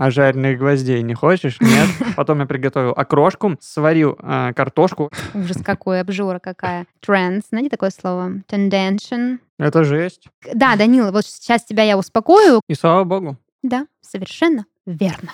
[0.00, 1.60] А жареных гвоздей не хочешь?
[1.60, 1.86] Нет.
[2.16, 5.10] Потом я приготовил окрошку, сварил э, картошку.
[5.34, 6.86] Ужас какой, обжора какая.
[7.06, 8.40] Trends, знаете такое слово?
[8.50, 9.40] Tendention.
[9.58, 10.28] Это жесть.
[10.54, 12.62] Да, Данил, вот сейчас тебя я успокою.
[12.66, 13.36] И слава богу.
[13.62, 15.32] Да, совершенно верно.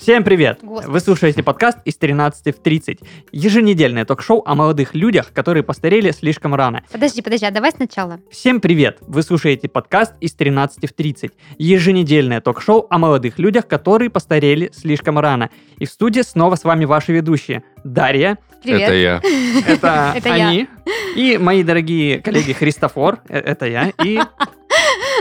[0.00, 0.60] Всем привет!
[0.62, 0.90] Господи.
[0.92, 3.00] Вы слушаете подкаст из 13 в 30.
[3.32, 6.82] Еженедельное ток-шоу о молодых людях, которые постарели слишком рано.
[6.90, 8.18] Подожди, подожди, а давай сначала.
[8.30, 8.96] Всем привет!
[9.02, 11.32] Вы слушаете подкаст из 13 в 30.
[11.58, 15.50] Еженедельное ток-шоу о молодых людях, которые постарели слишком рано.
[15.78, 18.80] И в студии снова с вами ваши ведущие Дарья, Привет.
[18.82, 19.20] Это я.
[19.66, 20.48] это Это я.
[20.48, 20.68] они,
[21.14, 24.18] и мои дорогие коллеги Христофор, э, это я, и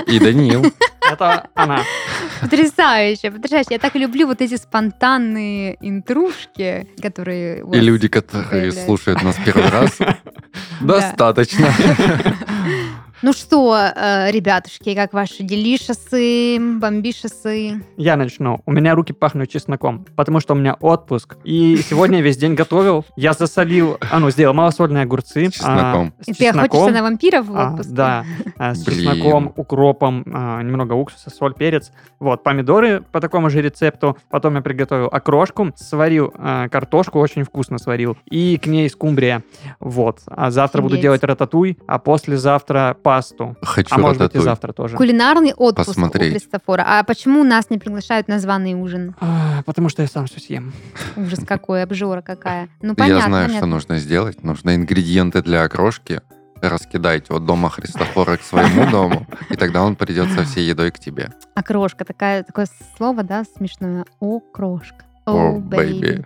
[0.08, 0.72] И Даниил.
[1.02, 1.84] это она.
[2.42, 3.68] Потрясающе, потрясающе.
[3.72, 7.64] Я так люблю вот эти спонтанные интрушки, которые...
[7.74, 9.98] И люди, которые слушают нас первый раз.
[10.82, 11.74] Достаточно.
[13.22, 17.84] Ну что, э, ребятушки, как ваши делишесы, бомбишесы?
[17.98, 18.62] Я начну.
[18.66, 21.36] У меня руки пахнут чесноком, потому что у меня отпуск.
[21.44, 23.04] И сегодня я весь день готовил.
[23.18, 25.50] Я засолил, а ну, сделал малосольные огурцы.
[25.50, 26.14] С чесноком.
[26.18, 26.94] а, с И ты охотишься чесноком.
[26.94, 27.94] на вампиров в А, отпуске?
[27.94, 28.26] да,
[28.58, 28.98] а, с Блин.
[29.00, 31.92] чесноком, укропом, а, немного уксуса, соль, перец.
[32.20, 34.18] Вот, помидоры по такому же рецепту.
[34.30, 38.18] Потом я приготовил окрошку, сварил а, картошку, очень вкусно сварил.
[38.32, 39.44] И к ней скумбрия.
[39.82, 40.20] Вот.
[40.28, 41.02] А завтра буду Офигеть.
[41.04, 43.56] делать рататуй, а послезавтра пасту.
[43.64, 44.42] Хочу А может быть и рататуй.
[44.44, 44.96] завтра тоже.
[44.98, 46.32] Кулинарный отпуск Посмотреть.
[46.36, 46.84] у Христофора.
[46.88, 49.16] А почему нас не приглашают на званый ужин?
[49.20, 50.74] А, Потому что я сам все съем.
[51.16, 52.70] Ужас какой, обжора какая.
[52.84, 53.68] Ну, понятно, Я знаю, что понятно.
[53.68, 54.44] нужно сделать.
[54.44, 56.22] Нужно ингредиенты для окрошки
[56.62, 61.00] раскидать от дома Христофора к своему дому, и тогда он придет со всей едой к
[61.00, 61.30] тебе.
[61.56, 64.06] Окрошка, такая, такое слово, да, смешное.
[64.20, 65.06] Окрошка.
[65.26, 66.26] О, О, baby.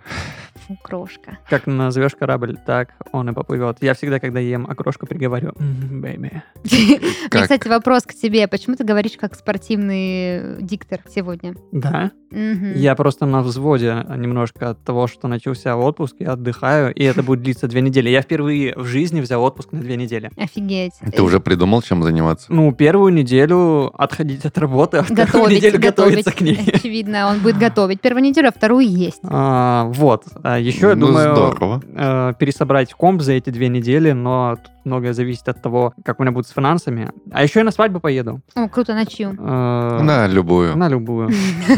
[0.68, 1.38] Окрошка.
[1.48, 3.78] Как назовешь корабль, так он и поплывет.
[3.80, 6.42] Я всегда, когда ем окрошку, приговариваю, «М, baby.
[6.64, 6.98] У меня,
[7.30, 7.42] Как?
[7.42, 8.48] кстати, вопрос к тебе.
[8.48, 11.54] Почему ты говоришь как спортивный диктор сегодня?
[11.72, 12.10] Да?
[12.32, 17.42] Я просто на взводе немножко от того, что начался отпуск, я отдыхаю, и это будет
[17.42, 18.08] длиться две недели.
[18.08, 20.30] Я впервые в жизни взял отпуск на две недели.
[20.36, 20.94] Офигеть.
[21.14, 22.52] Ты уже придумал, чем заниматься?
[22.52, 26.24] Ну, первую неделю отходить от работы, а вторую готовить, неделю готовить.
[26.24, 26.58] готовиться к ней.
[26.74, 29.20] Очевидно, он будет готовить первую неделю, а вторую есть.
[29.22, 30.24] А, вот.
[30.58, 31.80] Еще я Ну, думаю здорово.
[31.94, 36.22] э, пересобрать комп за эти две недели, но тут многое зависит от того, как у
[36.22, 37.10] меня будет с финансами.
[37.32, 38.40] А еще я на свадьбу поеду.
[38.54, 39.30] О, круто, на чью?
[39.38, 40.76] Э, На любую.
[40.76, 41.30] На любую.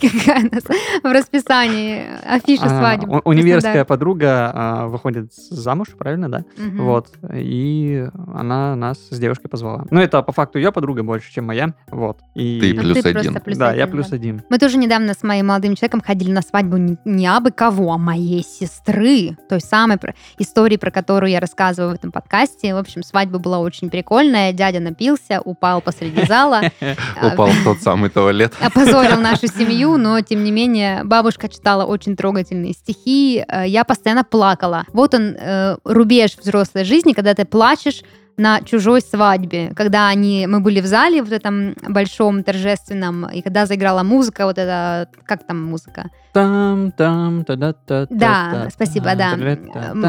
[0.00, 0.64] Какая у нас
[1.02, 3.20] в расписании афиша А, свадьбы.
[3.24, 6.44] Универская подруга а, выходит замуж, правильно, да?
[6.74, 7.08] Вот.
[7.34, 9.84] И она нас с девушкой позвала.
[9.90, 11.74] Ну, это по факту ее подруга больше, чем моя.
[11.90, 12.18] Вот.
[12.34, 12.60] И...
[12.60, 13.58] Ты плюс просто один.
[13.58, 14.42] да, я плюс один.
[14.48, 17.98] Мы тоже недавно с моим молодым человеком ходили на свадьбу не, не абы кого, а
[17.98, 19.36] моей сестры.
[19.48, 22.74] Той самой про- истории, про которую я рассказываю в этом подкасте.
[22.74, 24.52] В общем, свадьба была очень прикольная.
[24.52, 26.62] Дядя напился, упал посреди зала.
[27.20, 28.52] а, Упал в тот самый туалет.
[28.60, 34.24] опозорил нашу семью, но тем не менее бабушка читала очень трогательные стихи, э, я постоянно
[34.24, 34.84] плакала.
[34.92, 38.02] Вот он э, рубеж взрослой жизни, когда ты плачешь
[38.38, 43.64] на чужой свадьбе, когда они, мы были в зале в этом большом торжественном, и когда
[43.64, 46.10] заиграла музыка, вот это, как там музыка?
[46.36, 49.36] Там, там, та да та Да, спасибо, да.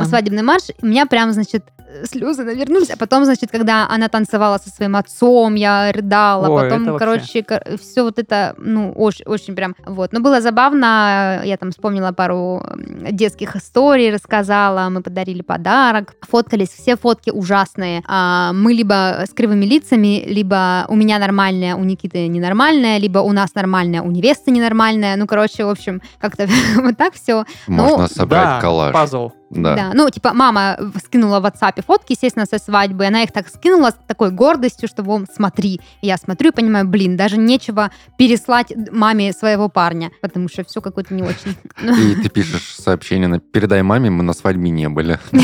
[0.06, 0.64] Свадебный марш.
[0.82, 1.64] У меня прям, значит,
[2.04, 2.90] слезы навернулись.
[2.90, 6.50] А потом, значит, когда она танцевала со своим отцом, я рыдала.
[6.50, 7.44] Ой, это потом, вообще.
[7.44, 9.76] короче, все вот это, ну, очень, очень прям.
[9.86, 10.14] Вот.
[10.14, 11.42] Но было забавно.
[11.44, 12.64] Я там вспомнила пару
[13.12, 14.90] детских историй, рассказала.
[14.90, 16.14] Мы подарили подарок.
[16.22, 16.70] Фоткались.
[16.70, 18.04] Все фотки ужасные.
[18.08, 23.32] А, Мы либо с кривыми лицами, либо у меня нормальная, у Никиты ненормальная, либо у
[23.32, 25.16] нас нормальная, у невесты ненормальная.
[25.16, 26.47] Ну, короче, в общем, как-то
[26.78, 27.45] вот так все.
[27.67, 28.94] Можно Ну, собрать да, коллаж.
[28.94, 29.31] пазл.
[29.50, 29.75] Да.
[29.75, 33.05] Да, ну, типа, мама скинула в WhatsApp фотки, естественно, со свадьбы.
[33.05, 35.79] Она их так скинула с такой гордостью, что, вон, смотри.
[36.01, 40.81] И я смотрю и понимаю, блин, даже нечего переслать маме своего парня, потому что все
[40.81, 41.55] какое-то не очень.
[41.81, 45.17] И ты пишешь сообщение на «Передай маме, мы на свадьбе не были».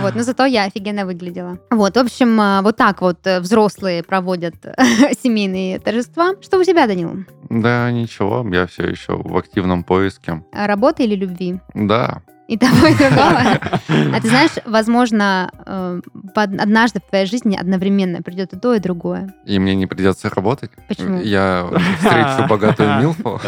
[0.00, 1.58] Вот, но зато я офигенно выглядела.
[1.70, 4.54] Вот, в общем, э, вот так вот э, взрослые проводят
[5.22, 6.32] семейные торжества.
[6.40, 7.24] Что у тебя, Данил?
[7.50, 10.42] Да, ничего, я все еще в активном поиске.
[10.52, 11.60] Работа или любви?
[11.74, 13.40] Да, И того, и другого.
[14.14, 16.00] А ты знаешь, возможно, э,
[16.34, 19.34] однажды в твоей жизни одновременно придет и то, и другое.
[19.44, 20.70] и мне не придется работать.
[20.88, 21.20] Почему?
[21.20, 23.40] Я встречу богатую Милфу.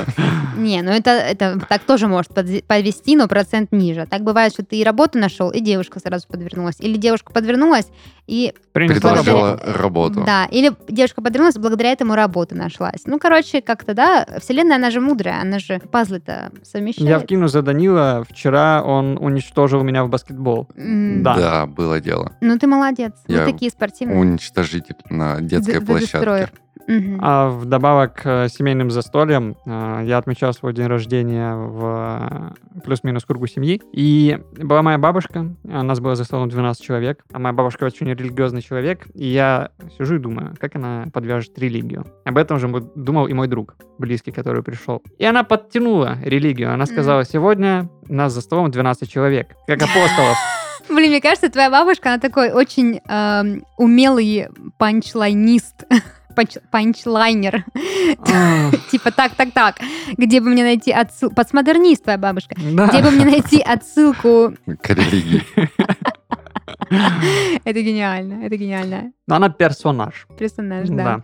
[0.57, 4.07] Не, ну это, это так тоже может подвести, но процент ниже.
[4.07, 6.77] Так бывает, что ты и работу нашел, и девушка сразу подвернулась.
[6.81, 7.87] Или девушка подвернулась,
[8.27, 9.79] и Предложила работу.
[9.79, 10.23] работу.
[10.25, 13.03] да, или девушка подвернулась, благодаря этому работа нашлась.
[13.07, 17.09] Ну, короче, как-то, да, вселенная, она же мудрая, она же пазлы-то совмещает.
[17.09, 18.25] Я вкину за Данила.
[18.29, 20.67] Вчера он уничтожил меня в баскетбол.
[20.75, 21.35] М, Да.
[21.37, 22.33] Да, было дело.
[22.41, 23.13] Ну, ты молодец.
[23.27, 24.19] Я Вы такие спортивные.
[24.19, 26.49] Уничтожитель на детской Д- площадке.
[27.21, 33.47] А вдобавок к семейным застольям э, я отмечал свой день рождения в э, плюс-минус кругу
[33.47, 33.83] семьи.
[33.93, 38.09] И была моя бабушка, у нас было за столом 12 человек, а моя бабушка очень
[38.09, 42.07] религиозный человек, и я сижу и думаю, как она подвяжет религию.
[42.25, 45.03] Об этом же думал и мой друг, близкий, который пришел.
[45.19, 46.73] И она подтянула религию.
[46.73, 50.37] Она сказала, сегодня нас за столом 12 человек, как апостолов.
[50.89, 54.49] Блин, мне кажется, твоя бабушка, она такой очень эм, умелый
[54.79, 55.85] панчлайнист.
[56.39, 57.65] Панч- Панчлайнер.
[58.91, 59.77] Типа так, так, так.
[60.17, 61.35] Где бы мне найти отсылку?
[61.35, 62.55] Постмодернист твоя бабушка.
[62.57, 64.55] Где бы мне найти отсылку?
[64.83, 65.43] К религии.
[67.65, 69.13] Это гениально, это гениально.
[69.29, 70.27] Но она персонаж.
[70.39, 71.23] Персонаж, да.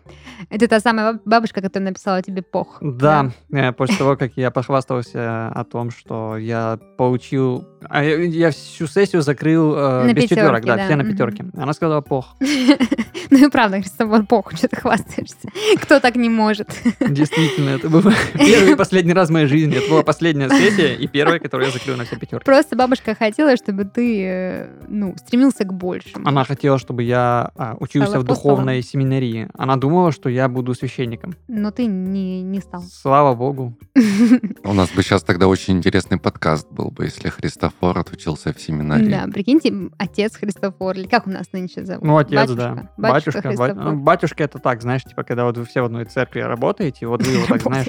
[0.50, 2.76] Это та самая баб- бабушка, которая написала тебе пох.
[2.82, 7.66] Да, э, после того, как я похвастался о том что я получил...
[7.88, 11.46] а Я всю сессию закрыл э, На без четверок, пятерке, да, да, все на пятерке.
[11.56, 12.36] Она сказала пох.
[13.30, 15.48] Ну и правда, Христофор, пох, что ты хвастаешься.
[15.82, 16.68] Кто так не может?
[17.00, 18.02] Действительно, это был
[18.34, 19.76] первый и последний раз в моей жизни.
[19.76, 22.44] Это была последняя сессия и первая, которую я закрыл на все пятерки.
[22.44, 26.28] Просто бабушка хотела, чтобы ты, э, ну, стремился к большему.
[26.28, 29.48] Она хотела, чтобы я а, учился в духовной семинарии.
[29.54, 31.34] Она думала, что я буду священником.
[31.48, 32.82] Но ты не, не стал.
[32.82, 33.76] Слава богу.
[34.64, 39.10] У нас бы сейчас тогда очень интересный подкаст был бы, если Христофор отучился в семинарии.
[39.10, 42.04] Да, прикиньте, отец Христофор, или как у нас нынче зовут?
[42.04, 42.56] Ну, отец, Батюшка.
[42.56, 42.90] да.
[42.96, 43.34] Батюшка
[43.94, 47.22] Батюшка, ну, это так, знаешь, типа, когда вот вы все в одной церкви работаете, вот
[47.26, 47.86] вы вот так, знаешь,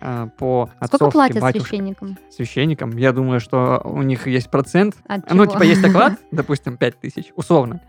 [0.00, 2.18] э, по Сколько платят священникам?
[2.30, 2.96] священникам.
[2.96, 4.96] Я думаю, что у них есть процент.
[5.30, 7.80] Ну, типа, есть оклад, допустим, 5 тысяч, условно.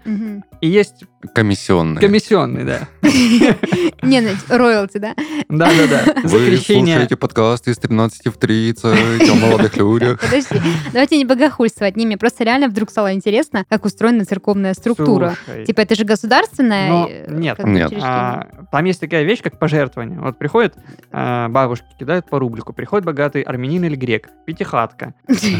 [0.62, 2.02] И есть Комиссионные.
[2.02, 2.88] комиссионный, да.
[4.02, 5.16] Не, ну, роялти, да?
[5.50, 6.28] Да-да-да.
[6.28, 6.96] За Вы крещение.
[6.96, 10.20] слушаете подкаст из 13 в 30 о молодых людях.
[10.20, 10.56] Подожди,
[10.92, 11.96] давайте не богохульствовать.
[11.96, 15.36] Мне просто реально вдруг стало интересно, как устроена церковная структура.
[15.66, 17.60] Типа, это же государственная Но э, нет.
[17.64, 17.94] Нет.
[18.02, 20.20] а, там есть такая вещь, как пожертвование.
[20.20, 20.76] Вот приходят
[21.12, 22.74] а, бабушки, кидают по рублику.
[22.74, 25.14] Приходит богатый армянин или грек, пятихатка.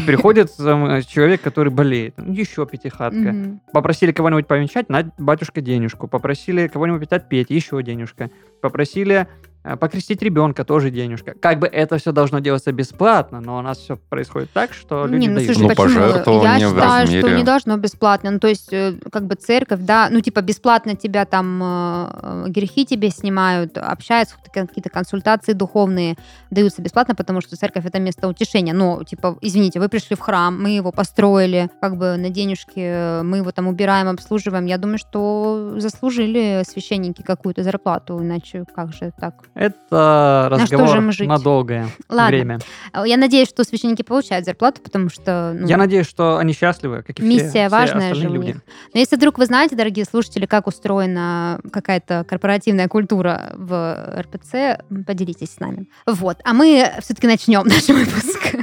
[0.06, 3.34] Приходит там, человек, который болеет, ну, еще пятихатка.
[3.72, 6.08] Попросили кого-нибудь повенчать, на батюшка денежку.
[6.08, 8.30] Попросили кого-нибудь отпеть, еще денежка.
[8.60, 9.26] Попросили
[9.74, 11.34] покрестить ребенка, тоже денежка.
[11.40, 15.22] Как бы это все должно делаться бесплатно, но у нас все происходит так, что люди
[15.22, 15.46] Не, ну дают.
[15.46, 15.84] слушай, Ну, почему?
[15.86, 17.36] пожертвование Я в считаю, что размере.
[17.38, 18.30] не должно бесплатно.
[18.30, 22.44] Ну, то есть, э, как бы церковь, да, ну, типа, бесплатно тебя там э, э,
[22.48, 26.16] грехи тебе снимают, общаются, какие-то консультации духовные
[26.50, 28.72] даются бесплатно, потому что церковь это место утешения.
[28.72, 33.22] Но, типа, извините, вы пришли в храм, мы его построили, как бы на денежки, э,
[33.22, 34.66] мы его там убираем, обслуживаем.
[34.66, 39.34] Я думаю, что заслужили священники какую-то зарплату, иначе как же так?
[39.56, 41.26] Это разговор жить?
[41.26, 42.26] на долгое Ладно.
[42.28, 42.58] время.
[42.92, 45.56] А Я надеюсь, что священники получают зарплату, потому что...
[45.58, 48.32] ну, Я надеюсь, что они счастливы, как и все, Миссия все важная остальные же у
[48.34, 48.46] люди.
[48.48, 48.56] них.
[48.92, 55.54] Но если вдруг вы знаете, дорогие слушатели, как устроена какая-то корпоративная культура в РПЦ, поделитесь
[55.54, 55.86] с нами.
[56.04, 56.36] Вот.
[56.44, 58.56] А мы все-таки начнем наш выпуск.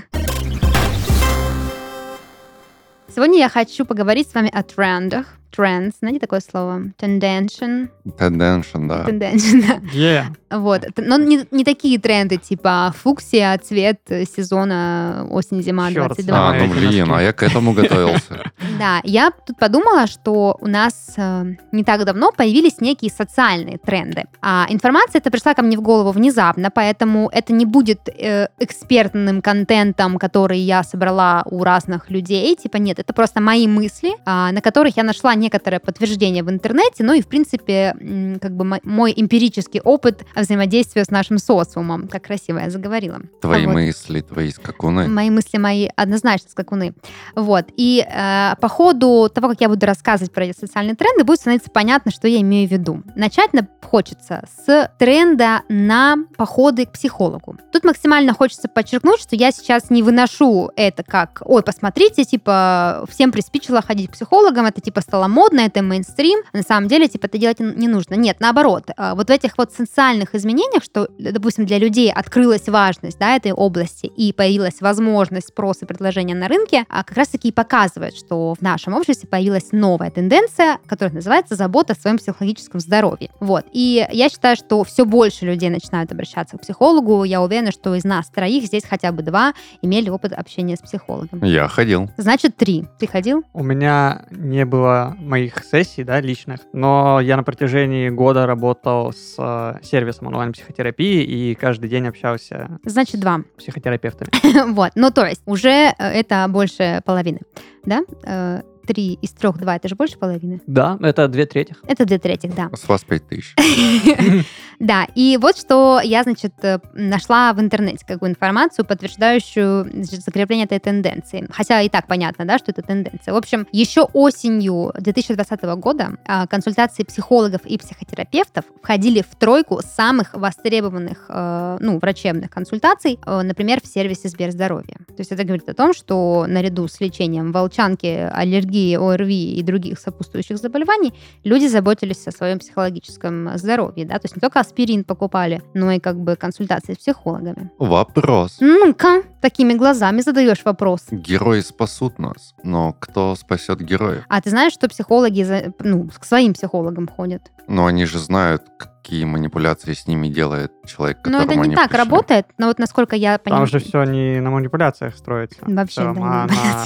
[3.16, 5.38] Сегодня я хочу поговорить с вами о трендах.
[5.56, 6.82] Trends, знаете такое слово?
[7.00, 7.90] Tendention.
[8.18, 9.06] Тенденшн, да.
[9.06, 9.80] Tendention, да.
[9.94, 10.26] Yeah.
[10.50, 10.84] Вот.
[10.98, 16.38] Но не, не такие тренды, типа фуксия, цвет сезона осень-зима Чёрт, 22.
[16.38, 18.44] А, ну блин, а я к этому готовился.
[18.80, 24.24] Да, я тут подумала, что у нас э, не так давно появились некие социальные тренды.
[24.42, 29.42] А информация эта пришла ко мне в голову внезапно, поэтому это не будет э, экспертным
[29.42, 32.56] контентом, который я собрала у разных людей.
[32.56, 37.04] Типа нет, это просто мои мысли, а, на которых я нашла некоторое подтверждение в интернете,
[37.04, 37.94] ну и в принципе
[38.42, 42.08] как бы мо- мой эмпирический опыт взаимодействия с нашим социумом.
[42.08, 43.20] Как красиво я заговорила.
[43.42, 43.74] Твои Вот.
[43.74, 45.08] мысли, твои скакуны.
[45.08, 46.94] Мои мысли мои однозначно скакуны.
[47.36, 47.66] Вот.
[47.78, 51.70] И э, по ходу того, как я буду рассказывать про эти социальные тренды, будет становиться
[51.72, 53.04] понятно, что я имею в виду.
[53.16, 57.58] Начать на- хочется с тренда на походы к психологу.
[57.72, 63.32] Тут максимально хочется подчеркнуть, что я сейчас не выношу это как, ой, посмотрите, типа, всем
[63.32, 66.40] приспичило ходить к психологам, это типа стало модно, это мейнстрим.
[66.54, 68.16] На самом деле, типа, это делать не нужно.
[68.16, 68.90] Нет, наоборот.
[68.96, 73.52] э, Вот в этих вот социальных изменениях, что, допустим, для людей открылась важность да, этой
[73.52, 78.54] области и появилась возможность спроса и предложения на рынке, а как раз-таки и показывает, что
[78.54, 83.30] в нашем обществе появилась новая тенденция, которая называется забота о своем психологическом здоровье.
[83.40, 83.66] Вот.
[83.74, 87.24] И я считаю, что все больше людей начинают обращаться к психологу.
[87.24, 91.44] Я уверена, что из нас троих здесь хотя бы два имели опыт общения с психологом.
[91.44, 92.10] Я ходил.
[92.18, 92.86] Значит, три.
[93.00, 93.44] Ты ходил?
[93.54, 99.36] У меня не было моих сессий, да, личных, но я на протяжении года работал с
[99.38, 103.42] э, сервисом онлайн-психотерапии и каждый день общался Значит, два.
[103.58, 104.30] с психотерапевтами.
[104.74, 104.92] Вот.
[104.96, 107.40] Ну, то есть, уже э, это больше половины.
[107.86, 108.64] Да?
[108.86, 110.62] Три из трех, два, это же больше половины.
[110.68, 111.76] Да, это две трети.
[111.88, 112.70] Это две трети, да.
[112.74, 113.56] С вас пять тысяч.
[114.80, 120.80] Да, и вот что я, значит, э, нашла в интернете, какую информацию, подтверждающую закрепление этой
[120.80, 121.48] тенденции.
[121.52, 123.34] Хотя и так понятно, да, что это тенденция.
[123.34, 130.34] В общем, еще осенью 2020 года а, консультации психологов и психотерапевтов входили в тройку самых
[130.34, 134.98] востребованных, э, ну, врачебных консультаций, э, например, в сервисе Сберздоровья.
[135.08, 140.00] То есть это говорит о том, что наряду с лечением волчанки, аллергии, ОРВИ и других
[140.00, 141.14] сопутствующих заболеваний
[141.44, 146.00] люди заботились о своем психологическом здоровье, да, то есть не только аспирин покупали, но и
[146.00, 147.72] как бы консультации с психологами.
[147.78, 148.58] Вопрос.
[148.60, 151.02] Ну-ка, такими глазами задаешь вопрос.
[151.12, 154.24] Герои спасут нас, но кто спасет героев?
[154.30, 157.42] А ты знаешь, что психологи за- ну, к своим психологам ходят?
[157.68, 161.76] Но они же знают, какие манипуляции с ними делает человек, Но это которому не они
[161.76, 162.04] так пришли.
[162.04, 163.68] работает, но вот насколько я Там понимаю...
[163.68, 165.58] же все не на манипуляциях строится.
[165.62, 166.86] Вообще, да, а на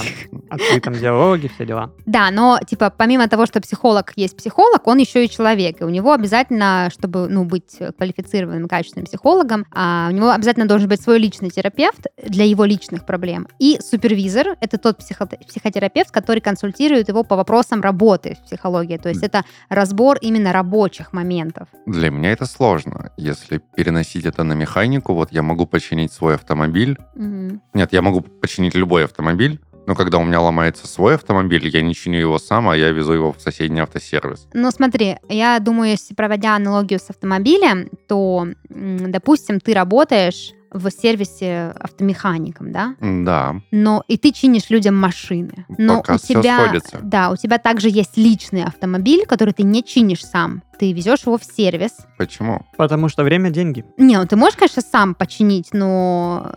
[0.50, 1.92] открытом диалоге, все дела.
[2.06, 5.88] Да, но типа помимо того, что психолог есть психолог, он еще и человек, и у
[5.88, 11.00] него обязательно, чтобы ну быть квалифицированным и качественным психологом, а, у него обязательно должен быть
[11.00, 14.56] свой личный терапевт для его личных проблем и супервизор.
[14.60, 18.96] Это тот психо- психотерапевт, который консультирует его по вопросам работы в психологии.
[18.96, 21.68] То есть это разбор именно рабочих моментов.
[21.86, 23.12] Для меня это сложно.
[23.16, 26.96] Если переносить это на механику, вот я могу починить свой автомобиль.
[27.14, 27.60] Мгм.
[27.74, 31.94] Нет, я могу починить любой автомобиль, но когда у меня ломается свой автомобиль, я не
[31.94, 34.46] чиню его сам, а я везу его в соседний автосервис.
[34.52, 41.74] Ну, смотри, я думаю, если проводя аналогию с автомобилем, то, допустим, ты работаешь в сервисе
[41.80, 42.94] автомехаником, да?
[43.00, 45.66] Да, но и ты чинишь людям машины.
[45.78, 46.98] Но Пока у тебя, сходится.
[47.02, 50.62] да, у тебя также есть личный автомобиль, который ты не чинишь сам.
[50.78, 51.90] Ты везешь его в сервис.
[52.18, 52.62] почему?
[52.76, 53.84] Потому что время– деньги.
[53.96, 56.52] Не, ну ты можешь, конечно, сам починить, но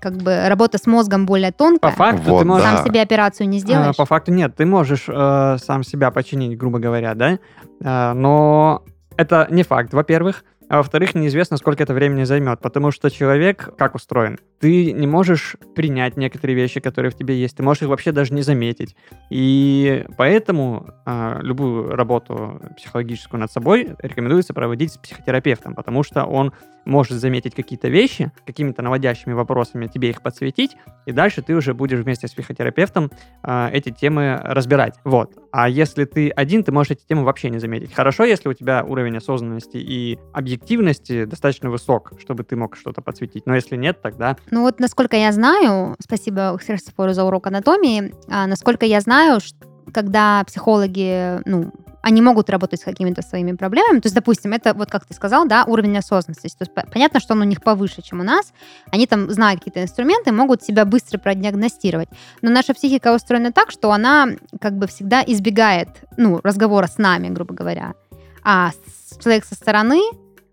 [0.00, 1.90] как бы работа с мозгом более По тонкая.
[1.92, 2.64] факту Вот, ты можешь...
[2.64, 2.76] да.
[2.76, 3.96] Сам себе операцию не А, сделаешь.
[3.96, 7.38] По факту нет, ты можешь э, сам себя починить, грубо говоря, да,
[7.82, 8.84] А, но
[9.16, 10.44] это не факт, во-первых.
[10.68, 14.38] А во-вторых, неизвестно, сколько это времени займет, потому что человек как устроен?
[14.58, 18.34] Ты не можешь принять некоторые вещи, которые в тебе есть, ты можешь их вообще даже
[18.34, 18.96] не заметить.
[19.30, 26.52] И поэтому а, любую работу психологическую над собой рекомендуется проводить с психотерапевтом, потому что он
[26.86, 31.98] может заметить какие-то вещи, какими-то наводящими вопросами тебе их подсветить, и дальше ты уже будешь
[31.98, 33.10] вместе с психотерапевтом
[33.42, 34.94] а, эти темы разбирать.
[35.04, 35.32] Вот.
[35.52, 37.92] А если ты один, ты можешь эти темы вообще не заметить.
[37.92, 43.46] Хорошо, если у тебя уровень осознанности и объективности достаточно высок, чтобы ты мог что-то подсветить.
[43.46, 48.46] Но если нет, тогда Ну вот, насколько я знаю, спасибо Христофору за урок анатомии, а,
[48.46, 49.54] насколько я знаю, ш-
[49.92, 51.72] когда психологи, ну,
[52.06, 53.98] они могут работать с какими-то своими проблемами.
[53.98, 56.56] То есть, допустим, это, вот как ты сказал, да, уровень осознанности.
[56.56, 58.52] То есть, по- понятно, что он у них повыше, чем у нас.
[58.92, 62.08] Они там, зная какие-то инструменты, могут себя быстро продиагностировать.
[62.42, 64.28] Но наша психика устроена так, что она
[64.60, 67.94] как бы всегда избегает, ну, разговора с нами, грубо говоря.
[68.44, 68.70] А
[69.20, 70.00] человек со стороны,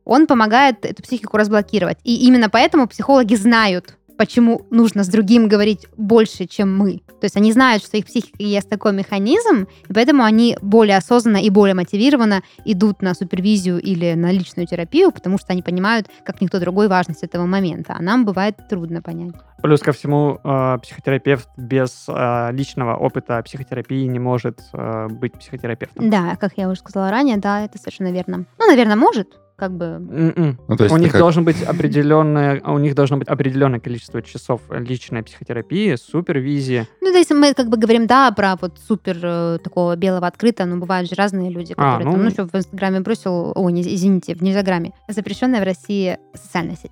[0.05, 1.99] он помогает эту психику разблокировать.
[2.03, 7.01] И именно поэтому психологи знают, почему нужно с другим говорить больше, чем мы.
[7.19, 11.37] То есть они знают, что их психике есть такой механизм, и поэтому они более осознанно
[11.37, 16.41] и более мотивированно идут на супервизию или на личную терапию, потому что они понимают, как
[16.41, 17.95] никто другой, важность этого момента.
[17.97, 19.35] А нам бывает трудно понять.
[19.61, 26.09] плюс ко всему э, психотерапевт без э, личного опыта психотерапии не может э, быть психотерапевтом.
[26.09, 28.45] Да, как я уже сказала ранее, да, это совершенно верно.
[28.59, 29.85] Ну, наверное, может, как бы...
[29.85, 30.59] М-м.
[30.67, 34.21] Ну, то есть у них как- должен быть определенное, у них должно быть определенное количество
[34.21, 36.87] часов личной психотерапии, супервизии.
[37.01, 40.65] Ну, да, если мы как бы говорим, да, про вот супер э, такого белого открыта,
[40.65, 43.71] ну, бывают же разные люди, А, которые там, ну- ну, что в Инстаграме бросил, ой,
[43.73, 46.91] не, извините, в Нельзяграме, запрещенная в России социальная сеть.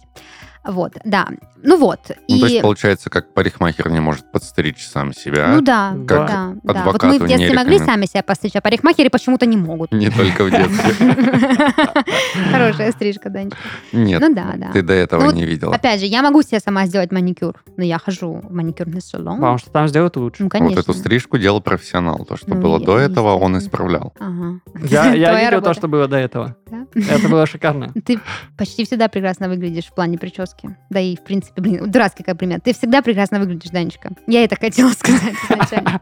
[0.64, 1.28] Вот, да.
[1.64, 2.00] Ну вот.
[2.28, 2.40] Ну, и...
[2.40, 5.50] то есть, получается, как парикмахер не может подстричь сам себя.
[5.56, 6.84] Ну да, Как да, да.
[6.86, 9.92] Вот мы в детстве не могли рекомен- сами себя постричь, а парикмахеры почему-то не могут.
[9.92, 11.16] Не только в детстве.
[12.52, 13.58] Хорошая стрижка, Данечка.
[13.92, 14.72] Нет, Ну да, да.
[14.72, 15.76] ты до этого Ну не видела.
[15.76, 19.38] Опять же, я могу себе сама сделать маникюр, но я хожу в маникюрный салон.
[19.38, 20.44] Потому что там сделают лучше.
[20.44, 20.76] Ну, конечно.
[20.76, 22.26] Вот эту стрижку делал профессионал.
[22.26, 24.14] То, что Ну, было до этого, он исправлял.
[24.84, 26.56] Я, видел то, что было до этого.
[26.96, 27.92] Это было шикарно.
[28.06, 28.20] Ты
[28.58, 30.18] почти всегда прекрасно выглядишь в плане
[30.52, 30.78] прически.
[30.90, 32.62] Да и, в принципе, блин, дурацкий как пример.
[32.62, 34.12] Ты всегда прекрасно выглядишь, Данечка.
[34.28, 36.02] Я это хотела сказать изначально.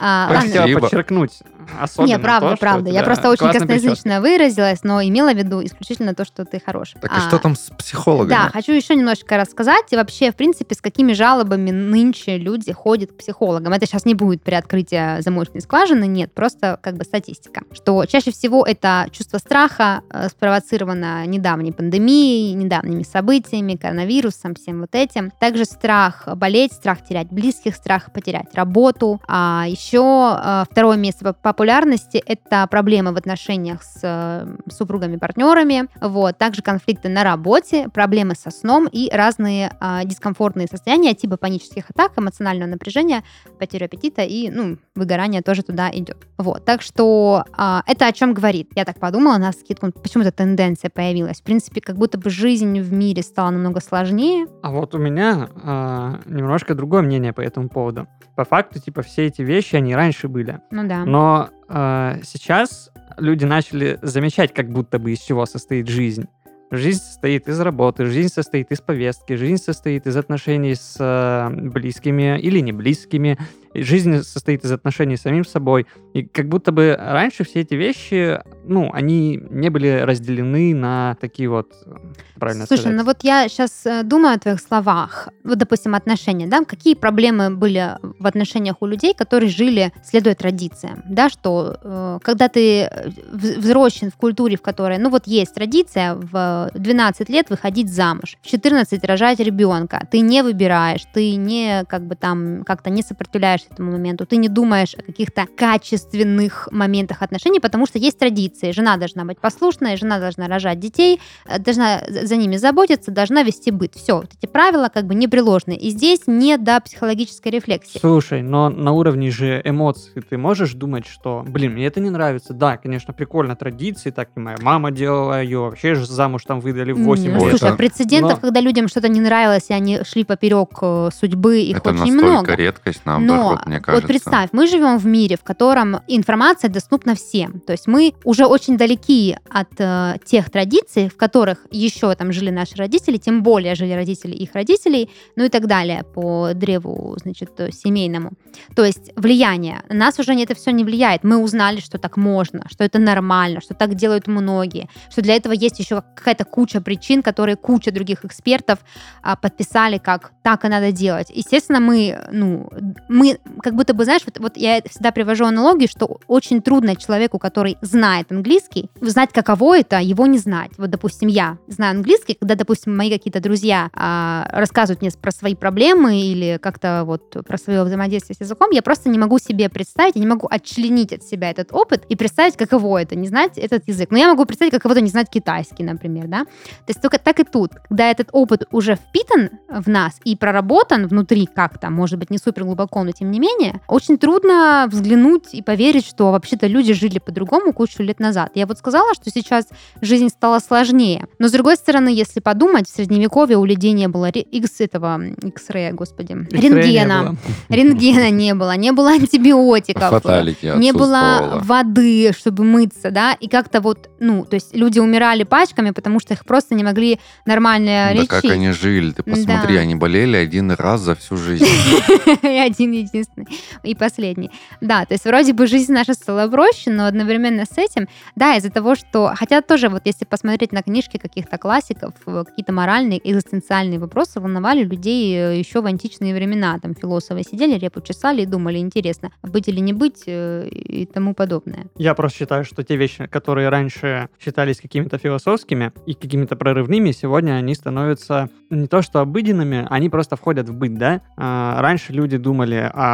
[0.00, 1.38] А, хотела подчеркнуть
[1.80, 2.90] особенно Не, правда, то, правда.
[2.90, 6.94] Я просто очень косноязычно выразилась, но имела в виду исключительно то, что ты хорош.
[7.00, 8.30] Так и что там с психологами?
[8.30, 9.84] Да, хочу еще немножко рассказать.
[9.90, 13.72] И вообще, в принципе, с какими жалобами нынче люди ходят к психологам.
[13.72, 17.62] Это сейчас не будет при открытии замочной скважины, нет, просто как бы статистика.
[17.72, 24.94] Что чаще всего это чувство страха э, спровоцировано недавней пандемией, недавними событиями, коронавирусом, всем вот
[24.94, 25.30] этим.
[25.40, 29.20] Также страх болеть, страх терять близких, страх потерять работу.
[29.26, 35.88] А еще э, второе место по популярности это проблемы в отношениях с э, супругами, партнерами.
[36.00, 36.38] Вот.
[36.38, 42.12] Также конфликты на работе, проблемы со сном и разные а, дискомфортные состояния типа панических атак,
[42.16, 43.24] эмоционального напряжения,
[43.58, 46.16] потеря аппетита и ну, выгорание тоже туда идет.
[46.38, 46.64] Вот.
[46.64, 48.70] Так что а, это о чем говорит.
[48.74, 51.42] Я так подумала на скидку, почему-то тенденция появилась.
[51.42, 54.46] В принципе, как будто бы жизнь в мире стала намного сложнее.
[54.62, 58.08] А вот у меня а, немножко другое мнение по этому поводу.
[58.34, 60.60] По факту, типа, все эти вещи, они раньше были.
[60.70, 61.04] Ну да.
[61.04, 66.26] Но а, сейчас люди начали замечать, как будто бы из чего состоит жизнь.
[66.72, 72.38] Жизнь состоит из работы, жизнь состоит из повестки, жизнь состоит из отношений с э, близкими
[72.40, 73.38] или не близкими,
[73.74, 75.86] и жизнь состоит из отношений с самим собой.
[76.12, 81.48] И как будто бы раньше все эти вещи, ну, они не были разделены на такие
[81.48, 81.92] вот, э,
[82.38, 82.98] правильно Слушай, сказать.
[82.98, 85.28] ну вот я сейчас думаю о твоих словах.
[85.44, 86.64] Вот, допустим, отношения, да?
[86.64, 91.30] Какие проблемы были в отношениях у людей, которые жили, следуя традициям, да?
[91.30, 96.14] Что э, когда ты э, вз- взросшен в культуре, в которой, ну вот есть традиция
[96.14, 102.06] в 12 лет выходить замуж, в 14 рожать ребенка, ты не выбираешь, ты не как
[102.06, 107.60] бы там как-то не сопротивляешься этому моменту, ты не думаешь о каких-то качественных моментах отношений,
[107.60, 108.70] потому что есть традиции.
[108.72, 113.70] Жена должна быть послушная, жена должна рожать детей, э, должна за ними заботиться, должна вести
[113.70, 113.94] быт.
[113.94, 115.78] Все, вот эти правила как бы непреложные.
[115.78, 117.98] И здесь не до психологической рефлексии.
[117.98, 122.52] Слушай, но на уровне же эмоций ты можешь думать, что, блин, мне это не нравится.
[122.54, 126.92] Да, конечно, прикольно традиции, так и моя мама делала, ее вообще же замуж там выдали
[126.92, 127.36] в 8 Не, лет.
[127.36, 130.70] ну, Слушай, Это- а прецедентов, Но- когда людям что-то не нравилось, и они шли поперек
[130.82, 132.54] э, судьбы, их Это очень настолько много.
[132.54, 134.02] редкость, Но наоборот, мне кажется.
[134.02, 137.60] вот представь, мы живем в мире, в котором информация доступна всем.
[137.60, 142.50] То есть мы уже очень далеки от э, тех традиций, в которых еще там жили
[142.50, 147.50] наши родители, тем более жили родители их родителей, ну и так далее по древу, значит,
[147.72, 148.32] семейному.
[148.74, 149.82] То есть влияние.
[149.88, 151.24] На нас уже это все не влияет.
[151.24, 155.52] Мы узнали, что так можно, что это нормально, что так делают многие, что для этого
[155.52, 158.78] есть еще какая-то куча причин, которые куча других экспертов
[159.22, 161.30] а, подписали, как так и надо делать.
[161.34, 162.68] Естественно, мы, ну,
[163.08, 167.38] мы как будто бы, знаешь, вот, вот я всегда привожу аналогию, что очень трудно человеку,
[167.38, 170.70] который знает английский, знать, каково это, его не знать.
[170.78, 175.54] Вот, допустим, я знаю английский, когда, допустим, мои какие-то друзья а, рассказывают мне про свои
[175.54, 180.16] проблемы или как-то вот про свое взаимодействие с языком, я просто не могу себе представить,
[180.16, 183.86] я не могу отчленить от себя этот опыт и представить, каково это, не знать этот
[183.88, 184.10] язык.
[184.10, 186.44] Но я могу представить, каково это не знать китайский, например, да.
[186.44, 191.06] То есть только так и тут, когда этот опыт уже впитан в нас и проработан
[191.06, 195.62] внутри как-то, может быть, не супер глубоко, но тем не менее, очень трудно взглянуть и
[195.62, 198.50] поверить, что вообще-то люди жили по-другому кучу лет назад.
[198.54, 199.66] Я вот сказала, что сейчас
[200.00, 201.26] жизнь стала сложнее.
[201.38, 205.92] Но с другой стороны, если подумать, в средневековье у людей не было X этого, X-ray,
[205.92, 207.36] господи, Их не рентгена.
[207.68, 213.80] Рентгена не было, не было антибиотиков Фаталити не было воды, чтобы мыться, да, и как-то
[213.80, 218.12] вот, ну, то есть люди умирали пачками, потому что их просто не могли нормально Да
[218.12, 218.28] лечить.
[218.28, 219.80] как они жили, ты посмотри, Да.
[219.80, 221.64] они болели один раз за всю жизнь.
[222.42, 223.19] И один единственный.
[223.82, 224.50] И последний.
[224.80, 228.70] Да, то есть вроде бы жизнь наша стала проще, но одновременно с этим, да, из-за
[228.70, 229.32] того, что...
[229.34, 234.84] Хотя тоже вот если посмотреть на книжки каких-то классиков, э, какие-то моральные, экзистенциальные вопросы волновали
[234.84, 236.78] людей э, еще в античные времена.
[236.78, 241.34] Там философы сидели, репу чесали и думали, интересно, быть или не быть э, и тому
[241.34, 241.86] подобное.
[241.96, 247.52] Я просто считаю, что те вещи, которые раньше считались какими-то философскими и какими-то прорывными, сегодня
[247.52, 251.20] они становятся не то что обыденными, они просто входят в быт, да?
[251.36, 253.09] А, раньше люди думали о...